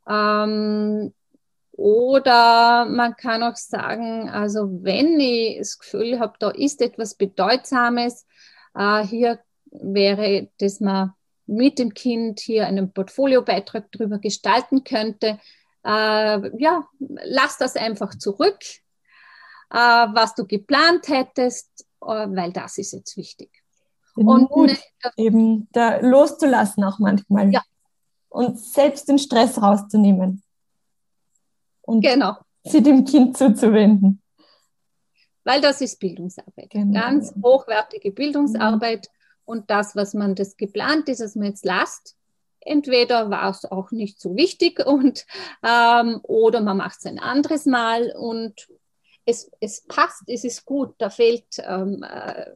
Ähm, 0.08 1.14
oder 1.72 2.84
man 2.84 3.16
kann 3.16 3.42
auch 3.42 3.56
sagen, 3.56 4.28
also 4.30 4.68
wenn 4.82 5.18
ich 5.18 5.58
das 5.58 5.78
Gefühl 5.78 6.20
habe, 6.20 6.34
da 6.38 6.50
ist 6.50 6.80
etwas 6.80 7.16
Bedeutsames, 7.16 8.26
äh, 8.74 9.02
hier 9.04 9.40
wäre, 9.72 10.50
dass 10.58 10.80
man 10.80 11.14
mit 11.46 11.78
dem 11.78 11.94
Kind 11.94 12.40
hier 12.40 12.66
einen 12.66 12.92
Portfoliobeitrag 12.92 13.90
drüber 13.92 14.18
gestalten 14.18 14.84
könnte. 14.84 15.38
Äh, 15.84 16.62
ja, 16.62 16.88
lass 16.98 17.58
das 17.58 17.76
einfach 17.76 18.16
zurück, 18.16 18.58
äh, 19.70 19.76
was 19.76 20.34
du 20.34 20.46
geplant 20.46 21.08
hättest, 21.08 21.86
äh, 22.00 22.06
weil 22.06 22.52
das 22.52 22.78
ist 22.78 22.92
jetzt 22.92 23.16
wichtig. 23.16 23.50
Den 24.16 24.28
und 24.28 24.50
Mut, 24.50 24.68
ne, 24.68 24.78
eben 25.16 25.68
da 25.72 25.98
loszulassen 25.98 26.84
auch 26.84 26.98
manchmal. 26.98 27.52
Ja. 27.52 27.62
Und 28.28 28.58
selbst 28.58 29.08
den 29.08 29.18
Stress 29.18 29.60
rauszunehmen. 29.60 30.42
Und 31.82 32.00
genau. 32.00 32.36
sie 32.62 32.82
dem 32.82 33.04
Kind 33.04 33.36
zuzuwenden. 33.36 34.22
Weil 35.44 35.60
das 35.60 35.82
ist 35.82 35.98
Bildungsarbeit. 36.00 36.70
Genau. 36.70 36.98
Ganz 36.98 37.34
hochwertige 37.42 38.10
Bildungsarbeit. 38.12 39.08
Mhm 39.08 39.23
und 39.44 39.70
das, 39.70 39.94
was 39.96 40.14
man 40.14 40.34
das 40.34 40.56
geplant 40.56 41.08
ist, 41.08 41.20
was 41.20 41.34
man 41.34 41.48
jetzt 41.48 41.64
lasst, 41.64 42.16
entweder 42.60 43.30
war 43.30 43.50
es 43.50 43.64
auch 43.64 43.90
nicht 43.90 44.20
so 44.20 44.36
wichtig 44.36 44.84
und 44.84 45.26
ähm, 45.62 46.20
oder 46.22 46.60
man 46.60 46.78
macht 46.78 46.98
es 46.98 47.06
ein 47.06 47.18
anderes 47.18 47.66
Mal 47.66 48.12
und 48.16 48.68
es, 49.26 49.50
es 49.60 49.86
passt, 49.86 50.22
es 50.26 50.44
ist 50.44 50.64
gut, 50.64 50.94
da 50.98 51.10
fehlt, 51.10 51.46
ähm, 51.58 52.02
äh, 52.02 52.52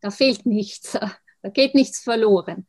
da 0.00 0.10
fehlt 0.10 0.46
nichts, 0.46 0.92
da 1.42 1.48
geht 1.48 1.74
nichts 1.74 2.00
verloren. 2.00 2.66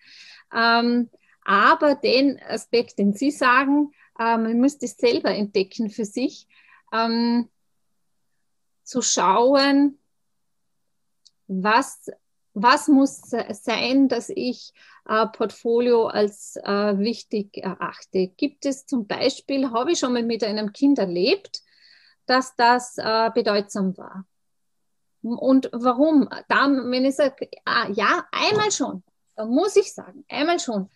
Ähm, 0.54 1.10
aber 1.43 1.95
den 1.95 2.39
Aspekt, 2.41 2.99
den 2.99 3.14
Sie 3.14 3.32
sagen, 3.32 3.91
äh, 4.20 4.38
man 4.38 4.60
müsste 4.60 4.86
es 4.86 4.97
selber 4.97 5.32
entdecken 5.32 5.89
für 5.89 6.06
sich, 6.06 6.47
ähm, 6.93 7.49
zu 8.84 9.02
schauen, 9.02 9.99
was 11.47 12.12
was 12.54 12.88
muss 12.88 13.22
sein, 13.49 14.08
dass 14.08 14.30
ich 14.30 14.74
äh, 15.08 15.26
Portfolio 15.28 16.08
als 16.08 16.58
äh, 16.58 16.97
wichtig 16.97 17.58
erachte? 17.58 18.28
Gibt 18.28 18.66
es 18.66 18.86
zum 18.86 19.08
Beispiel, 19.08 19.72
habe 19.72 19.91
ich 19.91 19.99
schon 19.99 20.14
mal 20.14 20.24
mit 20.24 20.43
einem 20.43 20.74
Kind 20.74 20.99
erlebt, 20.99 21.62
dass 22.26 22.56
das 22.56 22.97
äh, 22.97 23.30
bedeutsam 23.34 23.97
war? 23.97 24.26
Und 25.22 25.70
warum? 25.72 26.28
Da, 26.47 26.68
wenn 26.68 27.06
ich 27.06 27.16
sage, 27.16 27.49
ah, 27.66 27.88
ja, 27.89 28.26
einmal 28.32 28.72
schon, 28.72 29.04
da 29.36 29.45
muss 29.45 29.76
ich 29.76 29.93
sagen, 29.93 30.26
einmal 30.28 30.60
schon. 30.60 30.89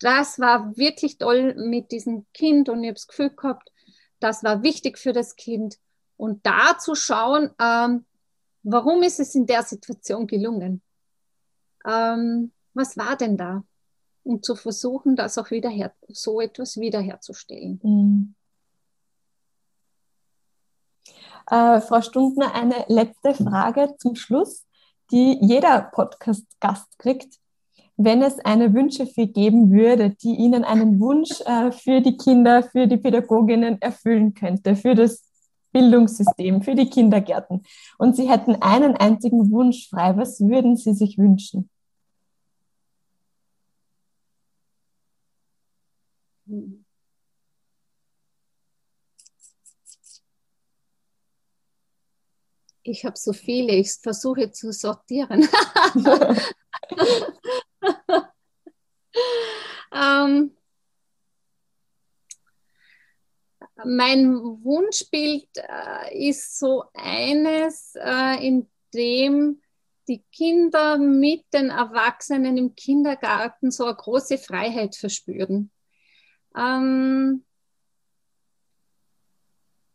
Das 0.00 0.38
war 0.38 0.76
wirklich 0.76 1.18
toll 1.18 1.54
mit 1.54 1.90
diesem 1.90 2.26
Kind 2.32 2.68
und 2.68 2.82
ich 2.82 2.88
habe 2.88 2.94
das 2.94 3.06
Gefühl 3.06 3.30
gehabt, 3.30 3.70
das 4.20 4.44
war 4.44 4.62
wichtig 4.62 4.98
für 4.98 5.12
das 5.12 5.36
Kind. 5.36 5.78
Und 6.16 6.46
da 6.46 6.78
zu 6.78 6.94
schauen, 6.94 7.50
ähm, 7.60 8.04
warum 8.62 9.02
ist 9.02 9.20
es 9.20 9.34
in 9.34 9.46
der 9.46 9.62
Situation 9.62 10.26
gelungen? 10.26 10.82
Ähm, 11.86 12.52
was 12.74 12.96
war 12.96 13.16
denn 13.16 13.36
da? 13.36 13.64
Und 14.22 14.44
zu 14.44 14.56
versuchen, 14.56 15.16
das 15.16 15.36
auch 15.38 15.50
wieder 15.50 15.68
her 15.68 15.92
so 16.08 16.40
etwas 16.40 16.78
wiederherzustellen. 16.78 17.80
Mhm. 17.82 18.34
Äh, 21.50 21.80
Frau 21.82 22.00
Stundner, 22.00 22.54
eine 22.54 22.86
letzte 22.88 23.34
Frage 23.34 23.94
zum 23.98 24.14
Schluss, 24.14 24.64
die 25.10 25.38
jeder 25.40 25.82
Podcast-Gast 25.92 26.98
kriegt. 26.98 27.38
Wenn 27.96 28.22
es 28.22 28.38
eine 28.40 28.74
Wünschefee 28.74 29.26
geben 29.26 29.70
würde, 29.70 30.10
die 30.10 30.34
Ihnen 30.34 30.64
einen 30.64 30.98
Wunsch 30.98 31.40
äh, 31.42 31.70
für 31.70 32.00
die 32.00 32.16
Kinder, 32.16 32.62
für 32.62 32.88
die 32.88 32.96
Pädagoginnen 32.96 33.80
erfüllen 33.80 34.34
könnte, 34.34 34.74
für 34.74 34.94
das 34.94 35.30
Bildungssystem, 35.72 36.62
für 36.62 36.74
die 36.74 36.88
Kindergärten, 36.88 37.62
und 37.98 38.16
Sie 38.16 38.28
hätten 38.28 38.60
einen 38.62 38.96
einzigen 38.96 39.50
Wunsch 39.52 39.90
frei, 39.90 40.16
was 40.16 40.40
würden 40.40 40.76
Sie 40.76 40.94
sich 40.94 41.18
wünschen? 41.18 41.70
Ich 52.82 53.04
habe 53.04 53.16
so 53.16 53.32
viele, 53.32 53.72
ich 53.72 53.94
versuche 54.02 54.50
zu 54.50 54.72
sortieren. 54.72 55.48
ähm, 59.92 60.54
mein 63.84 64.34
Wunschbild 64.36 65.48
äh, 65.56 66.28
ist 66.28 66.58
so 66.58 66.84
eines, 66.92 67.94
äh, 67.96 68.46
in 68.46 68.68
dem 68.92 69.62
die 70.08 70.22
Kinder 70.32 70.98
mit 70.98 71.44
den 71.54 71.70
Erwachsenen 71.70 72.58
im 72.58 72.74
Kindergarten 72.74 73.70
so 73.70 73.84
eine 73.86 73.94
große 73.94 74.36
Freiheit 74.36 74.96
verspüren. 74.96 75.70
Ähm, 76.56 77.44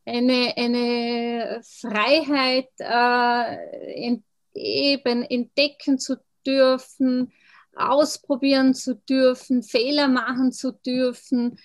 eine, 0.05 0.53
eine 0.57 1.61
Freiheit 1.63 2.69
äh, 2.79 4.07
in, 4.07 4.23
eben 4.53 5.23
entdecken 5.23 5.99
zu 5.99 6.17
dürfen, 6.45 7.31
ausprobieren 7.75 8.73
zu 8.73 8.95
dürfen, 8.95 9.63
Fehler 9.63 10.07
machen 10.07 10.51
zu 10.51 10.71
dürfen, 10.71 11.59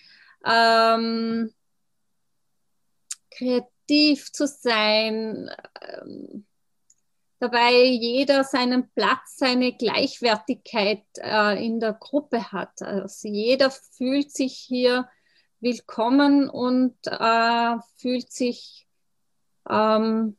ähm, 0.44 1.52
kreativ 3.30 4.30
zu 4.32 4.46
sein, 4.46 5.50
ähm, 5.80 6.46
dabei 7.44 7.84
jeder 7.84 8.42
seinen 8.42 8.88
Platz, 8.90 9.36
seine 9.36 9.72
Gleichwertigkeit 9.72 11.04
äh, 11.18 11.64
in 11.64 11.78
der 11.78 11.92
Gruppe 11.92 12.52
hat. 12.52 12.80
Also 12.80 13.28
jeder 13.28 13.70
fühlt 13.70 14.32
sich 14.32 14.54
hier 14.54 15.08
willkommen 15.60 16.48
und 16.48 16.96
äh, 17.04 17.76
fühlt 17.96 18.32
sich 18.32 18.86
ähm, 19.68 20.36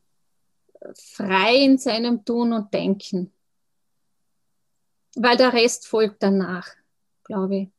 frei 0.94 1.56
in 1.58 1.78
seinem 1.78 2.26
Tun 2.26 2.54
und 2.54 2.74
Denken. 2.74 3.32
Weil 5.16 5.38
der 5.38 5.54
Rest 5.54 5.88
folgt 5.88 6.24
danach, 6.24 6.68
glaube 7.24 7.56
ich. 7.56 7.70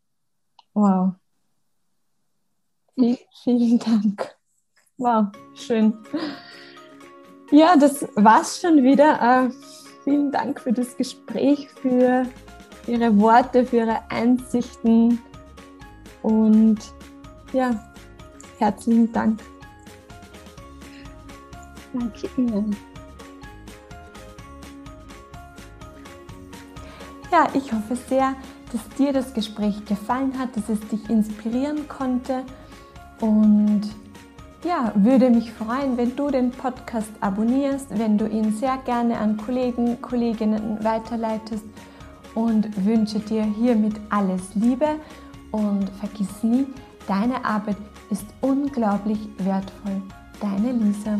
Wow. 0.72 1.14
Vielen, 2.94 3.18
vielen 3.42 3.78
Dank. 3.78 4.36
Wow, 4.98 5.26
schön. 5.54 5.94
Ja, 7.50 7.76
das 7.76 8.06
war's 8.14 8.60
schon 8.60 8.82
wieder. 8.82 9.46
Äh, 9.46 9.50
vielen 10.04 10.32
Dank 10.32 10.60
für 10.60 10.72
das 10.72 10.96
Gespräch, 10.96 11.68
für 11.70 12.26
Ihre 12.86 13.16
Worte, 13.18 13.64
für 13.64 13.76
Ihre 13.78 14.00
Einsichten 14.10 15.20
und 16.22 16.78
ja, 17.52 17.92
herzlichen 18.58 19.12
Dank. 19.12 19.40
Danke 21.92 22.28
Ihnen. 22.36 22.76
Ja, 27.30 27.48
ich 27.54 27.72
hoffe 27.72 27.96
sehr, 28.08 28.34
dass 28.72 28.88
dir 28.96 29.12
das 29.12 29.32
Gespräch 29.34 29.84
gefallen 29.84 30.36
hat, 30.38 30.56
dass 30.56 30.68
es 30.68 30.80
dich 30.88 31.08
inspirieren 31.08 31.86
konnte 31.86 32.44
und 33.20 33.82
ja, 34.66 34.92
würde 34.96 35.30
mich 35.30 35.52
freuen, 35.52 35.96
wenn 35.96 36.16
du 36.16 36.30
den 36.30 36.50
Podcast 36.50 37.10
abonnierst, 37.20 37.98
wenn 37.98 38.18
du 38.18 38.26
ihn 38.26 38.52
sehr 38.52 38.76
gerne 38.78 39.18
an 39.18 39.36
Kollegen, 39.36 40.00
Kolleginnen 40.02 40.78
weiterleitest 40.82 41.64
und 42.34 42.84
wünsche 42.84 43.20
dir 43.20 43.44
hiermit 43.44 43.94
alles 44.10 44.54
Liebe 44.54 44.96
und 45.52 45.88
vergiss 46.00 46.42
nie, 46.42 46.66
deine 47.06 47.44
Arbeit 47.44 47.76
ist 48.10 48.26
unglaublich 48.40 49.28
wertvoll. 49.38 50.02
Deine 50.40 50.72
Lisa. 50.72 51.18